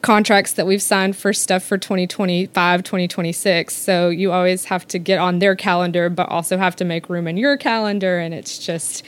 contracts 0.00 0.54
that 0.54 0.66
we've 0.66 0.80
signed 0.80 1.16
for 1.16 1.34
stuff 1.34 1.62
for 1.62 1.76
2025, 1.76 2.82
2026. 2.82 3.76
So 3.76 4.08
you 4.08 4.32
always 4.32 4.64
have 4.64 4.88
to 4.88 4.98
get 4.98 5.18
on 5.18 5.40
their 5.40 5.54
calendar, 5.54 6.08
but 6.08 6.30
also 6.30 6.56
have 6.56 6.74
to 6.76 6.86
make 6.86 7.10
room 7.10 7.28
in 7.28 7.36
your 7.36 7.58
calendar. 7.58 8.18
And 8.18 8.32
it's 8.32 8.58
just 8.58 9.04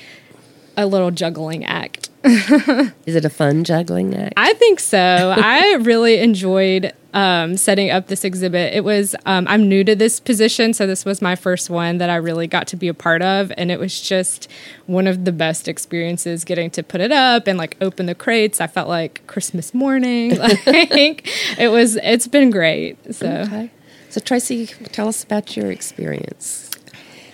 a 0.76 0.84
little 0.84 1.10
juggling 1.10 1.64
act. 1.64 2.10
Is 3.06 3.14
it 3.16 3.24
a 3.24 3.30
fun 3.30 3.64
juggling 3.64 4.14
act? 4.14 4.34
I 4.36 4.52
think 4.54 4.80
so. 4.80 5.34
I 5.36 5.78
really 5.80 6.18
enjoyed 6.18 6.92
um, 7.14 7.56
setting 7.56 7.90
up 7.90 8.06
this 8.06 8.24
exhibit. 8.24 8.74
It 8.74 8.84
was, 8.84 9.14
um, 9.26 9.46
I'm 9.48 9.68
new 9.68 9.84
to 9.84 9.94
this 9.94 10.20
position, 10.20 10.72
so 10.72 10.86
this 10.86 11.04
was 11.04 11.20
my 11.20 11.36
first 11.36 11.68
one 11.68 11.98
that 11.98 12.10
I 12.10 12.16
really 12.16 12.46
got 12.46 12.66
to 12.68 12.76
be 12.76 12.88
a 12.88 12.94
part 12.94 13.22
of. 13.22 13.52
And 13.56 13.70
it 13.70 13.78
was 13.78 14.00
just 14.00 14.48
one 14.86 15.06
of 15.06 15.24
the 15.24 15.32
best 15.32 15.68
experiences 15.68 16.44
getting 16.44 16.70
to 16.70 16.82
put 16.82 17.00
it 17.00 17.12
up 17.12 17.46
and 17.46 17.58
like 17.58 17.76
open 17.80 18.06
the 18.06 18.14
crates. 18.14 18.60
I 18.60 18.66
felt 18.66 18.88
like 18.88 19.26
Christmas 19.26 19.74
morning. 19.74 20.38
like 20.38 21.28
it 21.58 21.70
was, 21.70 21.96
it's 21.96 22.28
been 22.28 22.50
great. 22.50 23.14
So. 23.14 23.26
Okay. 23.26 23.70
So 24.10 24.20
Tracey, 24.20 24.66
tell 24.66 25.08
us 25.08 25.24
about 25.24 25.56
your 25.56 25.72
experience. 25.72 26.70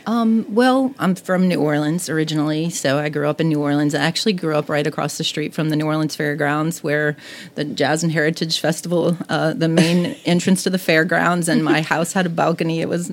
Well, 0.09 0.95
I'm 0.99 1.15
from 1.15 1.49
New 1.49 1.61
Orleans 1.61 2.09
originally, 2.09 2.71
so 2.71 2.99
I 2.99 3.11
grew 3.11 3.29
up 3.29 3.43
in 3.43 3.49
New 3.51 3.61
Orleans. 3.61 3.95
I 3.95 4.01
actually 4.01 4.33
grew 4.33 4.57
up 4.57 4.71
right 4.71 4.87
across 4.87 5.19
the 5.19 5.25
street 5.25 5.53
from 5.53 5.69
the 5.69 5.77
New 5.77 5.85
Orleans 5.85 6.17
Fairgrounds, 6.17 6.83
where 6.83 7.15
the 7.57 7.65
Jazz 7.65 8.03
and 8.03 8.11
Heritage 8.11 8.59
Festival, 8.59 9.19
uh, 9.29 9.53
the 9.53 9.69
main 9.69 10.07
entrance 10.25 10.63
to 10.63 10.71
the 10.71 10.79
fairgrounds, 10.79 11.47
and 11.47 11.63
my 11.63 11.83
house 11.83 12.15
had 12.15 12.25
a 12.25 12.31
balcony. 12.31 12.81
It 12.81 12.89
was 12.89 13.13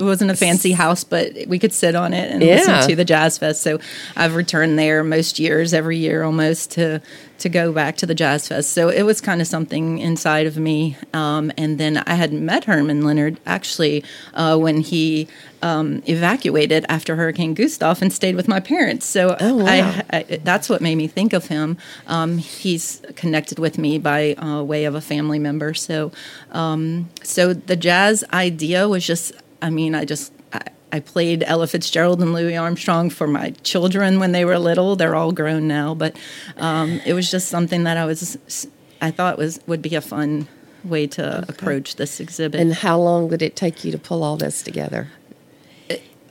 it 0.00 0.04
wasn't 0.04 0.30
a 0.30 0.36
fancy 0.36 0.72
house, 0.72 1.04
but 1.04 1.32
we 1.46 1.58
could 1.58 1.72
sit 1.72 1.94
on 1.94 2.12
it 2.14 2.30
and 2.32 2.42
Yeah. 2.42 2.56
listen 2.56 2.88
to 2.88 2.96
the 2.96 3.04
Jazz 3.04 3.38
Fest. 3.38 3.62
So 3.62 3.78
I've 4.16 4.34
returned 4.34 4.78
there 4.78 5.04
most 5.04 5.38
years, 5.38 5.72
every 5.74 5.98
year 5.98 6.22
almost 6.22 6.70
to 6.72 7.00
to 7.38 7.48
go 7.48 7.72
back 7.72 7.96
to 7.96 8.04
the 8.04 8.14
Jazz 8.14 8.48
Fest. 8.48 8.70
So 8.70 8.90
it 8.90 9.02
was 9.04 9.22
kind 9.22 9.40
of 9.40 9.46
something 9.46 9.98
inside 9.98 10.46
of 10.46 10.58
me. 10.58 10.98
Um, 11.14 11.50
and 11.56 11.78
then 11.80 11.96
I 12.06 12.12
had 12.12 12.34
met 12.34 12.64
Herman 12.64 13.02
Leonard 13.02 13.40
actually 13.46 14.04
uh, 14.34 14.58
when 14.58 14.82
he 14.82 15.26
um, 15.62 16.02
evacuated 16.06 16.84
after 16.90 17.16
Hurricane 17.16 17.54
Gustav 17.54 18.02
and 18.02 18.12
stayed 18.12 18.36
with 18.36 18.46
my 18.46 18.60
parents. 18.60 19.06
So 19.06 19.38
Oh, 19.40 19.56
wow. 19.56 19.64
I, 19.64 20.04
I, 20.12 20.22
that's 20.44 20.68
what 20.68 20.82
made 20.82 20.96
me 20.96 21.06
think 21.06 21.32
of 21.32 21.46
him. 21.46 21.78
Um, 22.06 22.36
he's 22.36 23.00
connected 23.16 23.58
with 23.58 23.78
me 23.78 23.96
by 23.98 24.34
uh, 24.34 24.62
way 24.62 24.84
of 24.84 24.94
a 24.94 25.00
family 25.00 25.38
member. 25.38 25.72
So, 25.72 26.12
um, 26.52 27.08
so 27.22 27.54
the 27.54 27.76
jazz 27.76 28.22
idea 28.34 28.86
was 28.86 29.06
just, 29.06 29.32
I 29.62 29.70
mean, 29.70 29.94
I 29.94 30.04
just, 30.04 30.32
I, 30.52 30.62
I 30.92 31.00
played 31.00 31.42
Ella 31.44 31.66
Fitzgerald 31.66 32.20
and 32.20 32.32
Louis 32.32 32.56
Armstrong 32.56 33.10
for 33.10 33.26
my 33.26 33.50
children 33.62 34.18
when 34.18 34.32
they 34.32 34.44
were 34.44 34.58
little. 34.58 34.96
They're 34.96 35.14
all 35.14 35.32
grown 35.32 35.68
now, 35.68 35.94
but 35.94 36.16
um, 36.56 37.00
it 37.04 37.14
was 37.14 37.30
just 37.30 37.48
something 37.48 37.84
that 37.84 37.96
I 37.96 38.04
was, 38.04 38.66
I 39.00 39.10
thought 39.10 39.38
was 39.38 39.60
would 39.66 39.82
be 39.82 39.94
a 39.94 40.00
fun 40.00 40.48
way 40.82 41.06
to 41.06 41.44
approach 41.48 41.96
this 41.96 42.20
exhibit. 42.20 42.60
And 42.60 42.72
how 42.74 42.98
long 42.98 43.28
did 43.28 43.42
it 43.42 43.54
take 43.54 43.84
you 43.84 43.92
to 43.92 43.98
pull 43.98 44.22
all 44.22 44.36
this 44.36 44.62
together? 44.62 45.08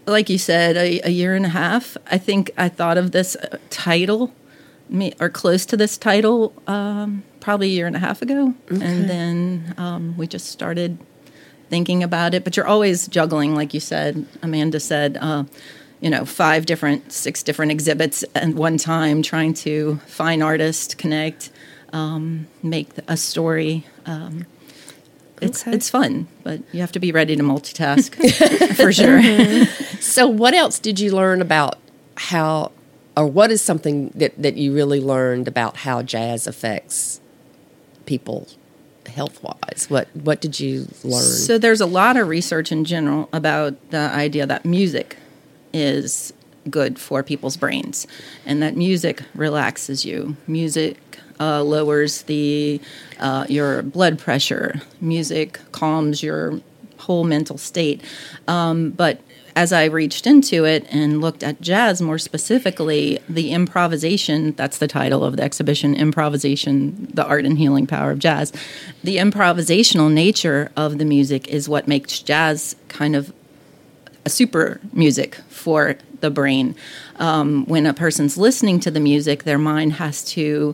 like 0.09 0.29
you 0.29 0.37
said, 0.37 0.75
a, 0.75 0.99
a 1.01 1.09
year 1.09 1.35
and 1.35 1.45
a 1.45 1.49
half. 1.49 1.95
I 2.11 2.17
think 2.17 2.51
I 2.57 2.67
thought 2.67 2.97
of 2.97 3.11
this 3.11 3.35
uh, 3.35 3.57
title, 3.69 4.33
me- 4.89 5.13
or 5.19 5.29
close 5.29 5.65
to 5.67 5.77
this 5.77 5.97
title, 5.97 6.53
um, 6.67 7.23
probably 7.39 7.67
a 7.67 7.71
year 7.71 7.87
and 7.87 7.95
a 7.95 7.99
half 7.99 8.21
ago, 8.21 8.53
and 8.69 9.09
then 9.09 9.73
um, 9.77 10.17
we 10.17 10.27
just 10.27 10.47
started 10.47 10.97
thinking 11.69 12.03
about 12.03 12.33
it. 12.33 12.43
But 12.43 12.57
you're 12.57 12.67
always 12.67 13.07
juggling, 13.07 13.55
like 13.55 13.73
you 13.73 13.79
said, 13.79 14.25
Amanda 14.41 14.79
said. 14.79 15.17
Uh, 15.19 15.43
you 16.01 16.09
know, 16.09 16.23
five 16.23 16.65
different, 16.65 17.11
six 17.11 17.43
different 17.43 17.73
exhibits 17.73 18.23
at 18.33 18.47
one 18.53 18.77
time, 18.77 19.21
trying 19.21 19.53
to 19.53 19.97
find 20.07 20.41
artists, 20.41 20.95
connect, 20.95 21.49
um, 21.91 22.47
make 22.63 22.87
a 23.09 23.17
story. 23.17 23.85
Um, 24.05 24.45
it's 25.41 25.61
Okay. 25.63 25.75
it's 25.75 25.89
fun, 25.89 26.27
but 26.43 26.61
you 26.71 26.79
have 26.79 26.93
to 26.93 26.99
be 26.99 27.11
ready 27.11 27.35
to 27.35 27.43
multitask 27.43 28.15
for 28.77 28.93
sure. 28.93 29.21
So, 29.99 30.25
what 30.25 30.53
else 30.53 30.79
did 30.79 31.01
you 31.01 31.13
learn 31.13 31.41
about 31.41 31.77
how, 32.15 32.71
or 33.17 33.25
what 33.27 33.51
is 33.51 33.61
something 33.61 34.09
that, 34.15 34.41
that 34.41 34.55
you 34.55 34.73
really 34.73 35.01
learned 35.01 35.49
about 35.49 35.75
how 35.77 36.01
jazz 36.01 36.47
affects 36.47 37.19
people 38.05 38.47
health 39.09 39.41
wise? 39.43 39.87
What 39.89 40.07
What 40.13 40.41
did 40.41 40.59
you 40.59 40.87
learn? 41.03 41.21
So 41.21 41.57
there's 41.57 41.81
a 41.81 41.85
lot 41.85 42.17
of 42.17 42.27
research 42.27 42.71
in 42.71 42.85
general 42.85 43.29
about 43.33 43.91
the 43.91 43.97
idea 43.97 44.45
that 44.45 44.65
music 44.65 45.17
is 45.73 46.33
good 46.69 46.99
for 46.99 47.23
people's 47.23 47.57
brains, 47.57 48.07
and 48.45 48.61
that 48.61 48.75
music 48.75 49.23
relaxes 49.33 50.05
you. 50.05 50.35
Music 50.47 50.97
uh, 51.39 51.63
lowers 51.63 52.23
the 52.23 52.81
uh, 53.19 53.45
your 53.49 53.81
blood 53.81 54.19
pressure. 54.19 54.81
Music 55.01 55.59
calms 55.71 56.21
your 56.21 56.61
whole 56.97 57.23
mental 57.23 57.57
state. 57.57 58.01
Um, 58.47 58.91
but 58.91 59.21
as 59.59 59.73
I 59.73 59.83
reached 59.83 60.25
into 60.25 60.63
it 60.63 60.87
and 60.89 61.19
looked 61.19 61.43
at 61.43 61.59
jazz 61.59 62.01
more 62.01 62.17
specifically, 62.17 63.19
the 63.27 63.51
improvisation 63.51 64.53
that's 64.53 64.77
the 64.77 64.87
title 64.87 65.21
of 65.21 65.35
the 65.35 65.43
exhibition 65.43 65.95
Improvisation, 65.95 67.09
the 67.13 67.25
Art 67.25 67.43
and 67.43 67.57
Healing 67.57 67.85
Power 67.85 68.11
of 68.11 68.19
Jazz. 68.19 68.53
The 69.03 69.17
improvisational 69.17 70.13
nature 70.13 70.71
of 70.77 70.97
the 70.97 71.03
music 71.03 71.49
is 71.49 71.67
what 71.67 71.89
makes 71.89 72.21
jazz 72.21 72.77
kind 72.87 73.17
of 73.17 73.33
a 74.23 74.29
super 74.29 74.79
music 74.93 75.35
for 75.49 75.97
the 76.21 76.31
brain. 76.31 76.73
Um, 77.17 77.65
when 77.65 77.85
a 77.85 77.93
person's 77.93 78.37
listening 78.37 78.79
to 78.79 78.91
the 78.91 79.01
music, 79.01 79.43
their 79.43 79.57
mind 79.57 79.91
has 79.93 80.23
to 80.35 80.73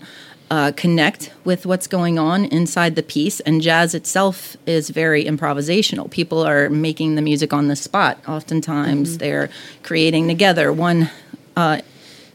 uh, 0.51 0.71
connect 0.75 1.31
with 1.43 1.65
what's 1.65 1.87
going 1.87 2.19
on 2.19 2.45
inside 2.45 2.95
the 2.95 3.03
piece, 3.03 3.39
and 3.41 3.61
jazz 3.61 3.95
itself 3.95 4.57
is 4.65 4.89
very 4.89 5.25
improvisational. 5.25 6.09
People 6.09 6.45
are 6.45 6.69
making 6.69 7.15
the 7.15 7.21
music 7.21 7.53
on 7.53 7.67
the 7.67 7.75
spot. 7.75 8.17
Oftentimes, 8.27 9.17
they're 9.17 9.49
creating 9.83 10.27
together. 10.27 10.71
One 10.71 11.09
uh, 11.55 11.81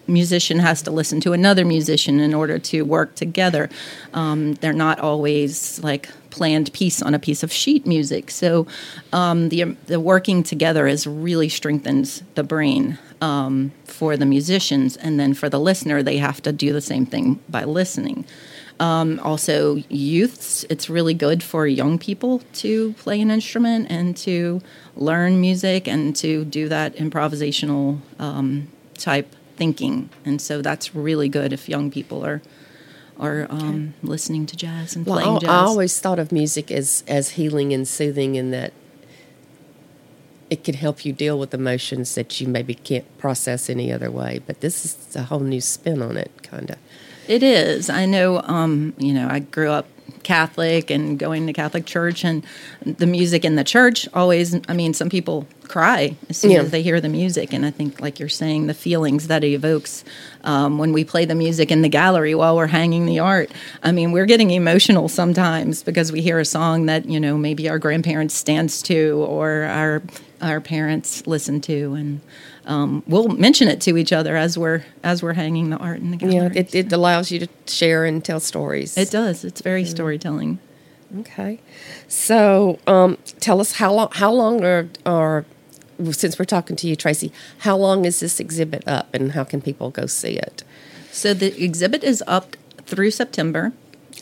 musician 0.07 0.59
has 0.59 0.83
to 0.83 0.91
listen 0.91 1.21
to 1.21 1.33
another 1.33 1.65
musician 1.65 2.21
in 2.21 2.35
order 2.35 2.59
to 2.59 2.83
work 2.83 3.15
together. 3.15 3.71
Um, 4.13 4.55
they're 4.55 4.73
not 4.73 4.99
always 4.99 5.83
like 5.83 6.09
planned 6.31 6.73
piece 6.73 7.03
on 7.03 7.15
a 7.15 7.19
piece 7.19 7.43
of 7.43 7.53
sheet 7.53 7.87
music. 7.87 8.31
So 8.31 8.67
um, 9.13 9.49
the 9.49 9.77
the 9.87 10.01
working 10.01 10.43
together 10.43 10.87
is 10.87 11.07
really 11.07 11.49
strengthens 11.49 12.23
the 12.35 12.43
brain 12.43 12.99
um, 13.21 13.73
for 13.85 14.17
the 14.17 14.27
musicians, 14.27 14.97
and 14.97 15.21
then 15.21 15.35
for 15.35 15.49
the 15.49 15.61
listener, 15.61 16.03
they 16.03 16.19
have 16.19 16.43
to 16.43 16.53
do 16.53 16.73
the 16.73 16.81
same 16.81 17.07
thing 17.07 17.41
by 17.49 17.65
listening. 17.65 18.25
Um, 18.81 19.21
also, 19.23 19.77
youths, 19.91 20.65
it's 20.71 20.89
really 20.89 21.13
good 21.13 21.43
for 21.43 21.67
young 21.67 21.99
people 21.99 22.41
to 22.55 22.95
play 22.95 23.21
an 23.21 23.31
instrument 23.31 23.91
and 23.91 24.17
to 24.19 24.63
learn 24.97 25.39
music 25.39 25.87
and 25.87 26.17
to 26.17 26.47
do 26.47 26.67
that 26.69 26.97
improvisational 26.97 28.01
um, 28.19 28.69
type 28.95 29.37
thinking. 29.57 30.09
And 30.25 30.41
so 30.41 30.63
that's 30.63 30.95
really 30.95 31.29
good 31.29 31.53
if 31.53 31.69
young 31.69 31.91
people 31.91 32.25
are 32.25 32.41
are 33.19 33.47
um, 33.51 33.93
listening 34.03 34.47
to 34.47 34.57
jazz 34.57 34.97
and 34.97 35.05
Well, 35.05 35.21
playing 35.21 35.41
jazz. 35.41 35.51
I 35.51 35.57
always 35.57 36.01
thought 36.01 36.19
of 36.19 36.33
music 36.33 36.71
as 36.71 37.05
as 37.07 37.31
healing 37.31 37.75
and 37.75 37.87
soothing, 37.87 38.35
in 38.35 38.51
that 38.53 38.73
it 40.51 40.65
can 40.65 40.75
help 40.75 41.05
you 41.05 41.13
deal 41.13 41.39
with 41.39 41.55
emotions 41.55 42.15
that 42.17 42.41
you 42.41 42.49
maybe 42.49 42.75
can't 42.75 43.07
process 43.19 43.71
any 43.71 43.93
other 43.93 44.11
way. 44.11 44.41
But 44.45 44.61
this 44.61 44.85
is 44.85 45.17
a 45.17 45.23
whole 45.23 45.41
new 45.41 45.61
spin 45.61 46.03
on 46.03 46.17
it, 46.17 46.31
kind 46.43 46.71
of. 46.71 46.77
It 47.29 47.45
is. 47.45 47.89
I 47.89 48.07
know, 48.07 48.43
um, 48.43 48.93
you 48.99 49.15
know, 49.15 49.29
I 49.31 49.39
grew 49.39 49.71
up 49.71 49.87
Catholic 50.23 50.91
and 50.91 51.19
going 51.19 51.47
to 51.47 51.53
Catholic 51.53 51.87
church, 51.87 52.25
and 52.25 52.45
the 52.85 53.07
music 53.07 53.45
in 53.45 53.57
the 53.57 53.65
church 53.65 54.09
always, 54.15 54.55
I 54.69 54.73
mean, 54.75 54.95
some 54.95 55.09
people 55.09 55.47
cry 55.69 56.17
as 56.29 56.37
soon 56.37 56.51
Yeah. 56.51 56.63
as 56.63 56.71
they 56.71 56.83
hear 56.83 57.01
the 57.01 57.09
music. 57.09 57.53
And 57.53 57.65
I 57.65 57.71
think, 57.71 58.01
like 58.01 58.19
you're 58.19 58.29
saying, 58.29 58.67
the 58.67 58.75
feelings 58.75 59.29
that 59.29 59.45
it 59.45 59.53
evokes 59.53 60.05
um, 60.43 60.79
when 60.79 60.93
we 60.93 61.05
play 61.05 61.25
the 61.25 61.35
music 61.37 61.71
in 61.71 61.83
the 61.83 61.89
gallery 61.89 62.35
while 62.35 62.57
we're 62.57 62.67
hanging 62.67 63.07
the 63.07 63.21
art. 63.21 63.51
I 63.83 63.93
mean, 63.93 64.11
we're 64.11 64.27
getting 64.27 64.51
emotional 64.51 65.09
sometimes 65.09 65.83
because 65.85 66.11
we 66.11 66.23
hear 66.23 66.39
a 66.41 66.45
song 66.45 66.87
that, 66.87 67.07
you 67.07 67.21
know, 67.21 67.37
maybe 67.39 67.69
our 67.69 67.79
grandparents 67.79 68.43
dance 68.43 68.83
to 68.83 69.25
or 69.29 69.63
our 69.65 70.03
our 70.43 70.61
parents 70.61 71.27
listen 71.27 71.61
to 71.61 71.93
and 71.95 72.21
um, 72.71 73.03
we'll 73.09 73.29
mention 73.29 73.67
it 73.67 73.81
to 73.83 73.97
each 73.99 74.13
other 74.13 74.37
as 74.37 74.57
we're 74.57 74.85
as 75.03 75.23
we're 75.25 75.33
hanging 75.33 75.71
the 75.71 75.77
art 75.77 75.99
in 75.99 76.13
the 76.13 76.17
gallery. 76.17 76.37
Yeah, 76.37 76.51
it, 76.55 76.75
it 76.75 76.93
allows 76.93 77.31
you 77.33 77.41
to 77.41 77.49
share 77.67 78.05
and 78.05 78.25
tell 78.25 78.39
stories. 78.39 78.97
It 78.97 79.11
does. 79.11 79.45
It's 79.45 79.61
very 79.61 79.85
storytelling. 79.85 80.61
Okay, 81.19 81.59
so 82.07 82.79
um, 82.87 83.19
tell 83.41 83.61
us 83.61 83.73
how 83.73 83.93
long? 83.93 84.09
How 84.13 84.31
long 84.33 84.65
are 84.65 84.89
are 85.05 85.45
since 86.13 86.39
we're 86.39 86.45
talking 86.45 86.77
to 86.77 86.87
you, 86.87 86.95
Tracey? 86.95 87.33
How 87.59 87.77
long 87.77 88.05
is 88.05 88.21
this 88.21 88.39
exhibit 88.39 88.87
up, 88.87 89.13
and 89.13 89.33
how 89.33 89.43
can 89.43 89.61
people 89.61 89.91
go 89.91 90.07
see 90.07 90.37
it? 90.39 90.63
So 91.11 91.35
the 91.35 91.61
exhibit 91.63 92.05
is 92.05 92.23
up 92.29 92.57
through 92.87 93.11
September. 93.11 93.73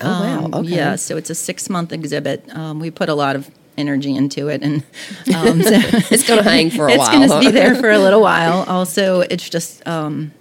Oh, 0.01 0.07
wow. 0.07 0.45
Um, 0.47 0.55
Okay. 0.55 0.69
Yeah, 0.77 0.97
so 0.97 1.19
it's 1.19 1.29
a 1.29 1.35
six 1.35 1.69
month 1.69 1.93
exhibit. 1.93 2.49
Um, 2.57 2.81
we 2.81 2.91
put 2.91 3.11
a 3.11 3.15
lot 3.15 3.37
of 3.37 3.51
energy 3.79 4.15
into 4.15 4.49
it, 4.49 4.63
and 4.63 4.83
um, 5.35 5.63
so 5.63 5.71
It's 6.11 6.27
going 6.27 6.43
to 6.43 6.49
hang 6.49 6.71
for 6.71 6.89
a 6.89 6.93
it's 6.93 6.99
while. 6.99 7.13
going 7.13 7.29
to 7.29 7.41
be 7.41 7.51
there 7.51 7.75
for 7.75 7.91
a 7.91 7.99
little 8.07 8.21
while. 8.21 8.65
Also, 8.69 9.21
it's 9.21 9.49
just 9.49 9.87
um, 9.87 10.33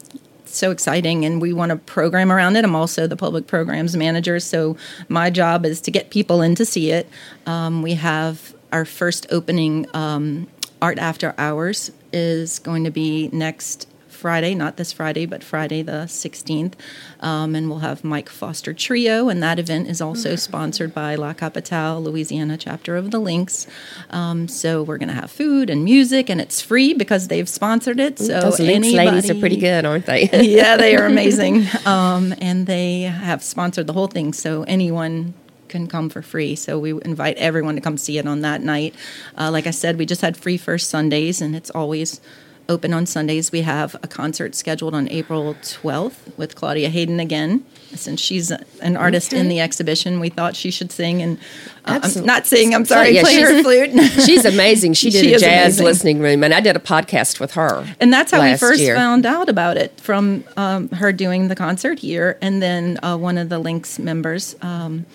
so 0.46 0.72
exciting, 0.72 1.24
and 1.26 1.42
we 1.42 1.54
want 1.54 1.70
to 1.70 1.76
program 1.78 2.32
around 2.32 2.56
it. 2.56 2.66
I'm 2.66 2.76
also 2.76 3.08
the 3.08 3.16
public 3.16 3.48
programs 3.48 3.96
manager, 3.96 4.40
so 4.40 4.76
my 5.08 5.30
job 5.30 5.66
is 5.66 5.80
to 5.82 5.92
get 5.92 6.10
people 6.10 6.42
in 6.42 6.56
to 6.56 6.66
see 6.66 6.92
it. 6.92 7.08
Um, 7.46 7.82
we 7.82 7.94
have 7.94 8.54
our 8.72 8.86
first 8.86 9.28
opening, 9.30 9.86
um, 9.94 10.48
Art 10.82 11.00
After 11.00 11.34
Hours, 11.38 11.92
is 12.12 12.60
going 12.60 12.84
to 12.84 12.92
be 12.92 13.30
next 13.32 13.88
Friday, 14.18 14.56
not 14.56 14.78
this 14.78 14.92
Friday, 14.92 15.26
but 15.26 15.44
Friday 15.44 15.84
the 15.84 16.08
16th. 16.08 16.74
Um, 17.20 17.56
and 17.56 17.70
we'll 17.70 17.80
have 17.80 18.04
Mike 18.04 18.30
Foster 18.30 18.74
Trio, 18.74 19.30
and 19.30 19.42
that 19.44 19.60
event 19.60 19.88
is 19.88 20.02
also 20.02 20.36
sponsored 20.36 20.94
by 20.94 21.16
La 21.16 21.34
Capitale, 21.34 22.02
Louisiana 22.02 22.58
chapter 22.58 22.98
of 22.98 23.12
the 23.12 23.20
Links. 23.20 23.68
Um, 24.10 24.48
so 24.48 24.84
we're 24.84 24.98
going 24.98 25.10
to 25.10 25.16
have 25.16 25.32
food 25.32 25.70
and 25.70 25.84
music, 25.84 26.30
and 26.30 26.42
it's 26.42 26.62
free 26.62 26.94
because 26.94 27.28
they've 27.28 27.48
sponsored 27.48 28.00
it. 28.00 28.18
So 28.20 28.42
Those 28.42 28.60
Links 28.60 28.92
ladies 28.92 29.30
are 29.30 29.36
pretty 29.36 29.58
good, 29.58 29.86
aren't 29.86 30.08
they? 30.08 30.30
yeah, 30.42 30.78
they 30.78 30.96
are 30.96 31.06
amazing. 31.06 31.66
Um, 31.86 32.34
and 32.42 32.66
they 32.66 33.02
have 33.02 33.44
sponsored 33.44 33.88
the 33.88 33.94
whole 33.94 34.08
thing, 34.08 34.34
so 34.34 34.64
anyone 34.64 35.36
can 35.68 35.88
come 35.88 36.10
for 36.10 36.22
free. 36.22 36.56
So 36.56 36.80
we 36.80 36.92
invite 36.92 37.38
everyone 37.38 37.76
to 37.76 37.82
come 37.82 37.98
see 37.98 38.18
it 38.18 38.28
on 38.28 38.42
that 38.42 38.62
night. 38.62 38.96
Uh, 39.38 39.52
like 39.52 39.68
I 39.68 39.72
said, 39.72 39.98
we 39.98 40.06
just 40.06 40.22
had 40.22 40.38
free 40.38 40.58
first 40.58 40.90
Sundays, 40.90 41.42
and 41.42 41.56
it's 41.56 41.70
always 41.70 42.22
open 42.70 42.94
on 42.94 43.06
Sundays. 43.06 43.52
We 43.52 43.62
have 43.62 43.96
a 44.04 44.08
concert 44.08 44.56
scheduled 44.56 44.94
on 44.94 45.08
April 45.10 45.54
12th 45.56 46.38
with 46.38 46.56
Claudia 46.56 46.90
Hayden 46.90 47.20
again. 47.20 47.66
Since 47.94 48.20
she's 48.20 48.52
an 48.52 48.98
artist 48.98 49.32
in 49.32 49.48
the 49.48 49.62
exhibition, 49.62 50.20
we 50.20 50.28
thought 50.30 50.56
she 50.58 50.72
should 50.72 50.92
sing 50.92 51.22
and 51.22 51.38
uh, 51.86 52.02
I'm 52.04 52.26
not 52.26 52.46
sing. 52.46 52.76
I'm 52.76 52.84
sorry, 52.84 53.12
Yeah, 53.12 53.22
play 53.22 53.40
her 53.40 53.50
she's- 53.50 53.64
flute. 53.64 54.24
She's 54.26 54.44
amazing. 54.46 54.94
She 54.94 55.10
did 55.10 55.24
She 55.24 55.34
a 55.34 55.40
jazz 55.40 55.80
amazing. 55.80 55.86
listening 55.86 56.20
room, 56.20 56.44
and 56.44 56.54
I 56.54 56.60
did 56.60 56.76
a 56.76 56.80
podcast 56.80 57.40
with 57.40 57.52
her. 57.54 57.88
And 58.02 58.12
that's 58.12 58.32
how 58.32 58.42
we 58.44 58.58
first 58.58 58.82
year. 58.82 58.94
found 58.96 59.26
out 59.26 59.48
about 59.48 59.78
it 59.78 59.98
from 60.02 60.44
um, 60.58 60.90
her 60.90 61.14
doing 61.14 61.48
the 61.48 61.56
concert 61.56 62.00
here. 62.00 62.38
And 62.42 62.62
then 62.62 63.00
uh, 63.04 63.16
one 63.18 63.38
of 63.38 63.48
the 63.48 63.58
Links 63.60 63.98
members, 64.00 64.58
um, 64.62 65.06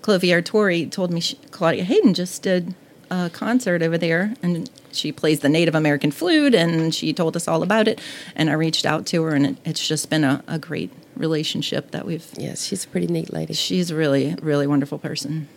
Clovier 0.00 0.42
Torrey, 0.42 0.86
told 0.86 1.10
me 1.12 1.20
she, 1.20 1.36
Claudia 1.50 1.84
Hayden 1.84 2.14
just 2.14 2.42
did 2.42 2.74
a 3.10 3.28
concert 3.30 3.82
over 3.82 3.98
there. 3.98 4.32
And 4.42 4.70
she 4.94 5.12
plays 5.12 5.40
the 5.40 5.48
Native 5.48 5.74
American 5.74 6.10
flute, 6.10 6.54
and 6.54 6.94
she 6.94 7.12
told 7.12 7.36
us 7.36 7.48
all 7.48 7.62
about 7.62 7.88
it. 7.88 8.00
And 8.34 8.50
I 8.50 8.54
reached 8.54 8.86
out 8.86 9.06
to 9.06 9.22
her, 9.24 9.34
and 9.34 9.46
it, 9.46 9.56
it's 9.64 9.86
just 9.86 10.10
been 10.10 10.24
a, 10.24 10.42
a 10.46 10.58
great 10.58 10.90
relationship 11.16 11.90
that 11.92 12.06
we've. 12.06 12.26
Yes, 12.36 12.64
she's 12.64 12.84
a 12.84 12.88
pretty 12.88 13.06
neat 13.06 13.32
lady. 13.32 13.54
She's 13.54 13.90
a 13.90 13.96
really, 13.96 14.34
really 14.42 14.66
wonderful 14.66 14.98
person. 14.98 15.48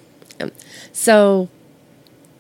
So, 0.92 1.50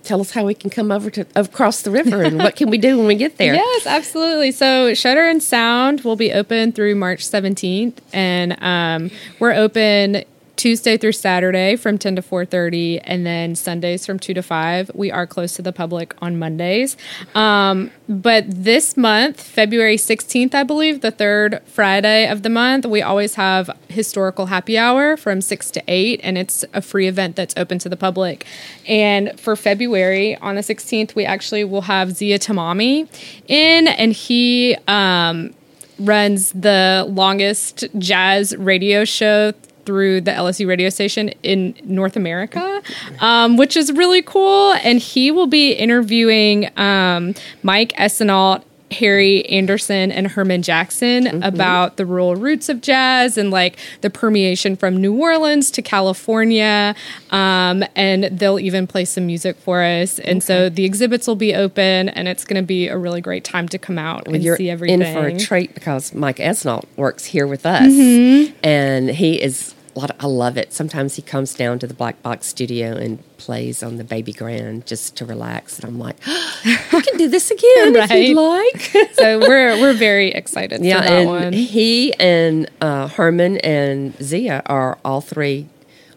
tell 0.04 0.22
us 0.22 0.32
how 0.32 0.46
we 0.46 0.54
can 0.54 0.70
come 0.70 0.92
over 0.92 1.10
to 1.12 1.25
across 1.36 1.82
the 1.82 1.92
river, 1.92 2.24
and 2.24 2.38
what 2.38 2.56
can 2.56 2.70
we 2.70 2.77
do 2.77 2.98
when 2.98 3.08
we 3.08 3.16
get 3.16 3.38
there? 3.38 3.54
Yes, 3.54 3.86
absolutely. 3.86 4.51
So 4.51 4.94
Shutter 4.94 5.27
and 5.27 5.42
Sound 5.44 6.01
will 6.01 6.16
be 6.16 6.32
open 6.32 6.72
through 6.72 6.96
March 6.96 7.27
17th, 7.27 7.98
and 8.13 8.58
um, 8.62 9.12
we're 9.39 9.54
open 9.54 10.24
Tuesday 10.57 10.97
through 10.97 11.13
Saturday 11.13 11.75
from 11.75 11.97
10 11.97 12.17
to 12.17 12.21
4:30, 12.21 12.99
and 13.03 13.25
then 13.25 13.55
Sundays 13.55 14.05
from 14.05 14.19
2 14.19 14.33
to 14.33 14.41
5. 14.41 14.91
We 14.93 15.11
are 15.11 15.25
closed 15.25 15.55
to 15.57 15.61
the 15.61 15.71
public 15.71 16.13
on 16.21 16.37
Mondays, 16.37 16.97
um, 17.35 17.91
but 18.09 18.45
this 18.47 18.97
month, 18.97 19.41
February 19.41 19.97
16th, 19.97 20.55
I 20.55 20.63
believe, 20.63 21.01
the 21.01 21.11
third 21.11 21.61
Friday 21.65 22.27
of 22.27 22.41
the 22.41 22.49
month, 22.49 22.85
we 22.85 23.01
always 23.01 23.35
have 23.35 23.69
historical 23.87 24.47
happy 24.47 24.77
hour 24.77 25.15
from 25.15 25.41
6 25.41 25.71
to 25.71 25.83
8, 25.87 26.19
and 26.23 26.37
it's 26.37 26.65
a 26.73 26.81
free 26.81 27.07
event 27.07 27.35
that's 27.35 27.53
open 27.55 27.79
to 27.79 27.89
the 27.89 27.97
public. 27.97 28.45
And 28.87 29.39
for 29.39 29.55
February 29.55 30.35
on 30.37 30.55
the 30.55 30.63
16th, 30.63 31.15
we 31.15 31.25
actually 31.25 31.63
will 31.63 31.81
have 31.81 32.13
Zia 32.15 32.39
Tamami 32.39 33.07
in, 33.48 33.87
and 33.87 34.11
he 34.11 34.75
um, 34.87 35.53
runs 36.00 36.51
the 36.51 37.05
longest 37.07 37.85
jazz 37.98 38.55
radio 38.57 39.05
show 39.05 39.53
through 39.87 40.21
the 40.21 40.31
LSU 40.31 40.67
radio 40.67 40.89
station 40.89 41.29
in 41.41 41.73
North 41.85 42.15
America, 42.15 42.83
um, 43.21 43.57
which 43.57 43.75
is 43.75 43.91
really 43.93 44.21
cool. 44.21 44.73
And 44.83 45.00
he 45.00 45.31
will 45.31 45.47
be 45.47 45.71
interviewing 45.71 46.69
um, 46.77 47.33
Mike 47.63 47.93
Esnault. 47.93 48.61
Harry 48.89 49.45
Anderson 49.50 50.13
and 50.13 50.27
Herman 50.29 50.61
Jackson 50.61 51.43
about 51.43 51.97
the 51.97 52.05
rural 52.05 52.37
roots 52.37 52.69
of 52.69 52.79
jazz 52.79 53.37
and 53.37 53.51
like 53.51 53.77
the 54.00 54.09
permeation 54.09 54.77
from 54.77 54.95
New 54.95 55.13
Orleans 55.13 55.69
to 55.71 55.81
California. 55.81 56.95
Um, 57.31 57.83
and 57.97 58.23
they'll 58.39 58.59
even 58.61 58.87
play 58.87 59.03
some 59.03 59.25
music 59.25 59.57
for 59.57 59.83
us. 59.83 60.19
And 60.19 60.41
so 60.41 60.69
the 60.69 60.85
exhibits 60.85 61.27
will 61.27 61.35
be 61.35 61.53
open 61.53 62.07
and 62.07 62.29
it's 62.29 62.45
going 62.45 62.63
to 62.63 62.65
be 62.65 62.87
a 62.87 62.97
really 62.97 63.19
great 63.19 63.43
time 63.43 63.67
to 63.69 63.77
come 63.77 64.00
out 64.00 64.25
Well, 64.25 64.35
and 64.35 64.43
you're 64.45 64.55
see 64.55 64.69
everything. 64.69 65.01
in 65.01 65.13
for 65.13 65.27
a 65.27 65.37
treat 65.37 65.73
because 65.73 66.13
Mike 66.13 66.37
Esnault 66.37 66.85
works 66.95 67.25
here 67.25 67.45
with 67.45 67.65
us, 67.65 67.91
Mm-hmm. 67.91 68.55
and 68.63 69.09
he 69.09 69.41
is. 69.41 69.73
Lot 69.98 70.12
of- 70.12 70.16
I 70.20 70.27
love 70.27 70.57
it. 70.57 70.74
Sometimes 70.74 71.16
he 71.16 71.22
comes 71.22 71.55
down 71.55 71.79
to 71.79 71.88
the 71.88 71.94
Black 71.94 72.22
Box 72.22 72.46
Studio 72.48 72.96
and 72.96 73.18
plays 73.38 73.81
on 73.81 73.98
the 73.98 74.03
baby 74.03 74.31
grand 74.33 74.86
just 74.86 75.16
to 75.18 75.25
relax, 75.25 75.77
and 75.79 75.86
I'm 75.90 75.98
like, 76.00 76.18
"We 76.94 77.01
can 77.01 77.18
do 77.18 77.27
this 77.27 77.50
again 77.51 77.96
if 77.96 78.12
you'd 78.12 78.36
like." 78.38 78.79
so 79.14 79.40
we're 79.40 79.79
we're 79.81 79.94
very 79.94 80.29
excited 80.31 80.83
yeah, 80.83 81.01
for 81.01 81.07
that 81.07 81.12
and 81.14 81.27
one. 81.29 81.53
he 81.53 82.14
and 82.20 82.70
uh, 82.81 83.07
Herman 83.07 83.57
and 83.60 84.14
Zia 84.22 84.62
are 84.68 84.98
all 85.03 85.22
three 85.22 85.68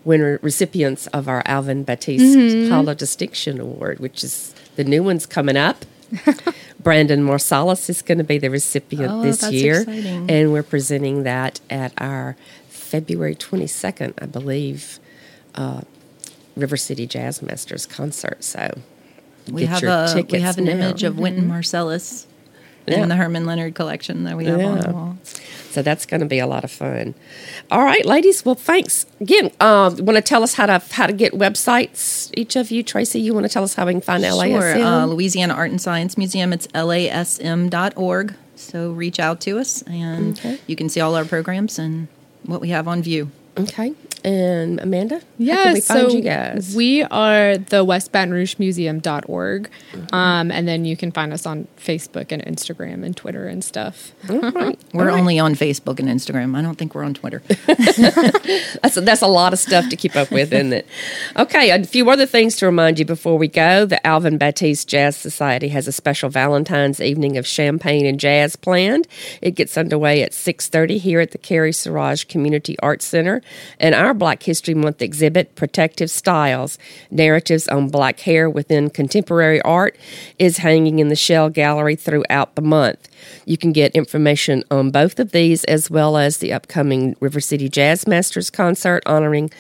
winner 0.04 0.38
recipients 0.42 1.06
of 1.08 1.28
our 1.28 1.42
Alvin 1.46 1.84
Batiste 1.84 2.36
Mm-hmm. 2.36 2.92
Distinction 2.96 3.60
Award, 3.60 3.98
which 3.98 4.22
is 4.24 4.54
the 4.76 4.84
new 4.84 5.02
one's 5.02 5.26
coming 5.26 5.56
up. 5.56 5.84
Branford 6.82 7.18
Marsalis 7.20 7.88
is 7.90 8.02
going 8.02 8.18
to 8.18 8.24
be 8.24 8.38
the 8.38 8.50
recipient 8.50 9.12
Oh, 9.12 9.22
this 9.22 9.50
year, 9.52 9.80
exciting. 9.82 10.30
and 10.30 10.52
we're 10.52 10.62
presenting 10.62 11.22
that 11.24 11.60
at 11.70 11.92
our 11.98 12.36
February 12.90 13.34
22nd, 13.36 14.14
I 14.20 14.26
believe, 14.26 14.98
uh, 15.54 15.82
River 16.56 16.76
City 16.76 17.06
Jazz 17.06 17.40
Masters 17.40 17.86
concert. 17.86 18.42
So 18.42 18.78
We 19.50 19.64
have 19.66 19.80
your 19.82 19.90
a 19.92 20.26
we 20.28 20.40
have 20.40 20.58
an 20.58 20.64
now. 20.64 20.72
image 20.72 21.02
of 21.04 21.18
Wynton 21.18 21.48
Marsalis 21.48 22.26
Yeah. 22.86 23.02
in 23.02 23.08
the 23.08 23.14
Herman 23.16 23.46
Leonard 23.46 23.74
collection 23.76 24.24
that 24.24 24.36
we 24.36 24.46
have 24.46 24.60
on 24.60 24.80
the 24.80 24.90
wall. 24.90 25.18
So 25.70 25.82
that's 25.82 26.04
going 26.04 26.20
to 26.20 26.26
be 26.26 26.40
a 26.40 26.48
lot 26.48 26.64
of 26.64 26.70
fun. 26.72 27.14
All 27.70 27.84
right, 27.84 28.04
ladies. 28.04 28.44
Well, 28.44 28.56
thanks 28.56 29.06
again. 29.20 29.52
Uh, 29.60 29.94
want 29.98 30.16
to 30.16 30.20
tell 30.22 30.42
us 30.42 30.54
how 30.54 30.66
to 30.66 30.82
how 30.90 31.06
to 31.06 31.12
get 31.12 31.32
websites? 31.32 32.30
Each 32.36 32.56
of 32.56 32.72
you, 32.72 32.82
Tracey. 32.82 33.20
You 33.20 33.32
want 33.34 33.46
to 33.46 33.52
tell 33.52 33.62
us 33.62 33.74
how 33.74 33.86
we 33.86 33.92
can 33.92 34.00
find 34.00 34.24
LASM? 34.24 34.74
Sure. 34.74 34.84
Uh, 34.84 35.06
Louisiana 35.06 35.54
Art 35.54 35.70
and 35.70 35.80
Science 35.80 36.18
Museum. 36.18 36.52
It's 36.52 36.66
lasm.org. 36.74 38.34
So 38.56 38.90
reach 38.90 39.18
out 39.20 39.40
to 39.42 39.58
us, 39.58 39.82
and 39.82 40.38
Okay. 40.38 40.58
you 40.66 40.74
can 40.76 40.88
see 40.88 41.00
all 41.00 41.14
our 41.14 41.24
programs 41.24 41.78
and 41.78 42.08
what 42.44 42.60
we 42.60 42.70
have 42.70 42.88
on 42.88 43.02
view. 43.02 43.30
okay. 43.56 43.94
And 44.24 44.80
Amanda, 44.80 45.16
how 45.20 45.24
Yeah, 45.38 45.62
can 45.64 45.74
we 45.74 45.80
find 45.80 46.10
so 46.10 46.16
you 46.16 46.22
guys? 46.22 46.74
we 46.74 47.02
are 47.04 47.56
the 47.58 47.84
West 47.84 48.12
Baton 48.12 48.32
Rouge 48.32 48.56
Museum.org. 48.58 49.70
Mm-hmm. 49.92 50.14
Um, 50.14 50.50
and 50.50 50.68
then 50.68 50.84
you 50.84 50.96
can 50.96 51.10
find 51.10 51.32
us 51.32 51.46
on 51.46 51.66
Facebook 51.78 52.30
and 52.32 52.44
Instagram 52.44 53.04
and 53.04 53.16
Twitter 53.16 53.46
and 53.46 53.64
stuff. 53.64 54.12
All 54.28 54.38
right. 54.38 54.78
We're 54.92 55.02
All 55.02 55.14
right. 55.14 55.20
only 55.20 55.38
on 55.38 55.54
Facebook 55.54 55.98
and 55.98 56.08
Instagram. 56.08 56.56
I 56.56 56.62
don't 56.62 56.76
think 56.76 56.94
we're 56.94 57.04
on 57.04 57.14
Twitter. 57.14 57.42
That's 58.82 58.96
a, 58.96 59.00
that's 59.00 59.22
a 59.22 59.26
lot 59.26 59.52
of 59.52 59.58
stuff 59.58 59.88
to 59.88 59.96
keep 59.96 60.16
up 60.16 60.30
with, 60.30 60.52
isn't 60.52 60.72
it? 60.72 60.86
Okay, 61.36 61.70
a 61.70 61.82
few 61.84 62.08
other 62.10 62.26
things 62.26 62.56
to 62.56 62.66
remind 62.66 62.98
you 62.98 63.04
before 63.04 63.36
we 63.38 63.48
go. 63.48 63.84
The 63.86 64.04
Alvin 64.06 64.38
Batiste 64.38 64.88
Jazz 64.88 65.16
Society 65.16 65.68
has 65.68 65.86
a 65.86 65.92
special 65.92 66.28
Valentine's 66.30 67.00
evening 67.00 67.36
of 67.36 67.46
champagne 67.46 68.06
and 68.06 68.18
jazz 68.18 68.56
planned. 68.56 69.06
It 69.42 69.52
gets 69.52 69.76
underway 69.76 70.22
at 70.22 70.32
6.30 70.32 70.98
here 70.98 71.20
at 71.20 71.30
the 71.32 71.38
Cary 71.38 71.72
Saurage 71.72 72.28
Community 72.28 72.76
Arts 72.80 73.04
Center. 73.04 73.42
And 73.78 73.94
our 73.94 74.09
Black 74.14 74.42
History 74.42 74.74
Month 74.74 75.02
exhibit, 75.02 75.54
Protective 75.54 76.10
Styles, 76.10 76.78
Narratives 77.10 77.68
on 77.68 77.88
Black 77.88 78.20
Hair 78.20 78.50
Within 78.50 78.90
Contemporary 78.90 79.60
Art, 79.62 79.96
is 80.38 80.58
hanging 80.58 80.98
in 80.98 81.08
the 81.08 81.16
Shell 81.16 81.50
Gallery 81.50 81.96
throughout 81.96 82.54
the 82.54 82.62
month. 82.62 83.08
You 83.44 83.56
can 83.56 83.72
get 83.72 83.94
information 83.94 84.64
on 84.70 84.90
both 84.90 85.18
of 85.18 85.32
these 85.32 85.64
as 85.64 85.90
well 85.90 86.16
as 86.16 86.38
the 86.38 86.52
upcoming 86.52 87.16
River 87.20 87.40
City 87.40 87.68
Jazz 87.68 88.06
Masters 88.06 88.50
concert 88.50 89.02
honoring 89.06 89.50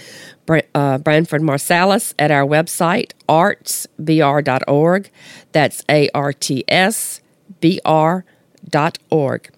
uh, 0.74 0.98
Branford 0.98 1.42
Marsalis 1.42 2.14
at 2.18 2.30
our 2.30 2.44
website, 2.44 3.12
artsbr.org. 3.28 5.10
That's 5.52 5.84
A 5.88 6.08
R 6.14 6.32
T 6.32 6.64
S 6.68 7.20
B 7.60 7.80
R 7.84 8.24
dot 8.68 8.98
org. 9.10 9.50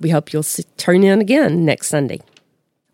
We 0.00 0.10
hope 0.10 0.32
you'll 0.32 0.44
turn 0.76 1.02
in 1.04 1.20
again 1.20 1.64
next 1.64 1.88
Sunday. 1.88 2.20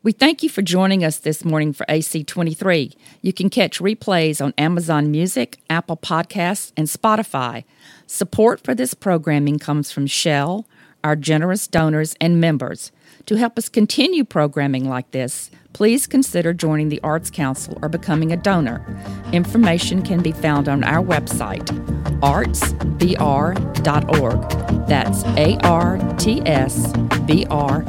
We 0.02 0.12
thank 0.12 0.42
you 0.42 0.48
for 0.48 0.62
joining 0.62 1.04
us 1.04 1.18
this 1.18 1.44
morning 1.44 1.74
for 1.74 1.84
AC23. 1.84 2.94
You 3.20 3.34
can 3.34 3.50
catch 3.50 3.80
replays 3.80 4.42
on 4.42 4.54
Amazon 4.56 5.10
Music, 5.10 5.58
Apple 5.68 5.98
Podcasts, 5.98 6.72
and 6.74 6.86
Spotify. 6.88 7.64
Support 8.06 8.64
for 8.64 8.74
this 8.74 8.94
programming 8.94 9.58
comes 9.58 9.92
from 9.92 10.06
Shell, 10.06 10.66
our 11.04 11.16
generous 11.16 11.66
donors 11.66 12.16
and 12.18 12.40
members. 12.40 12.92
To 13.26 13.34
help 13.34 13.58
us 13.58 13.68
continue 13.68 14.24
programming 14.24 14.88
like 14.88 15.10
this, 15.10 15.50
please 15.74 16.06
consider 16.06 16.54
joining 16.54 16.88
the 16.88 17.02
Arts 17.02 17.30
Council 17.30 17.78
or 17.82 17.90
becoming 17.90 18.32
a 18.32 18.38
donor. 18.38 18.82
Information 19.34 20.00
can 20.00 20.22
be 20.22 20.32
found 20.32 20.66
on 20.66 20.82
our 20.82 21.04
website, 21.04 21.66
artsbr.org. 22.20 22.78
That's 24.88 25.24
A 25.24 25.58
R 25.58 25.98
T 26.16 26.40
S 26.46 26.90
B 27.26 27.44
R 27.50 27.82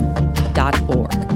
dot 0.53 0.77
org. 0.93 1.30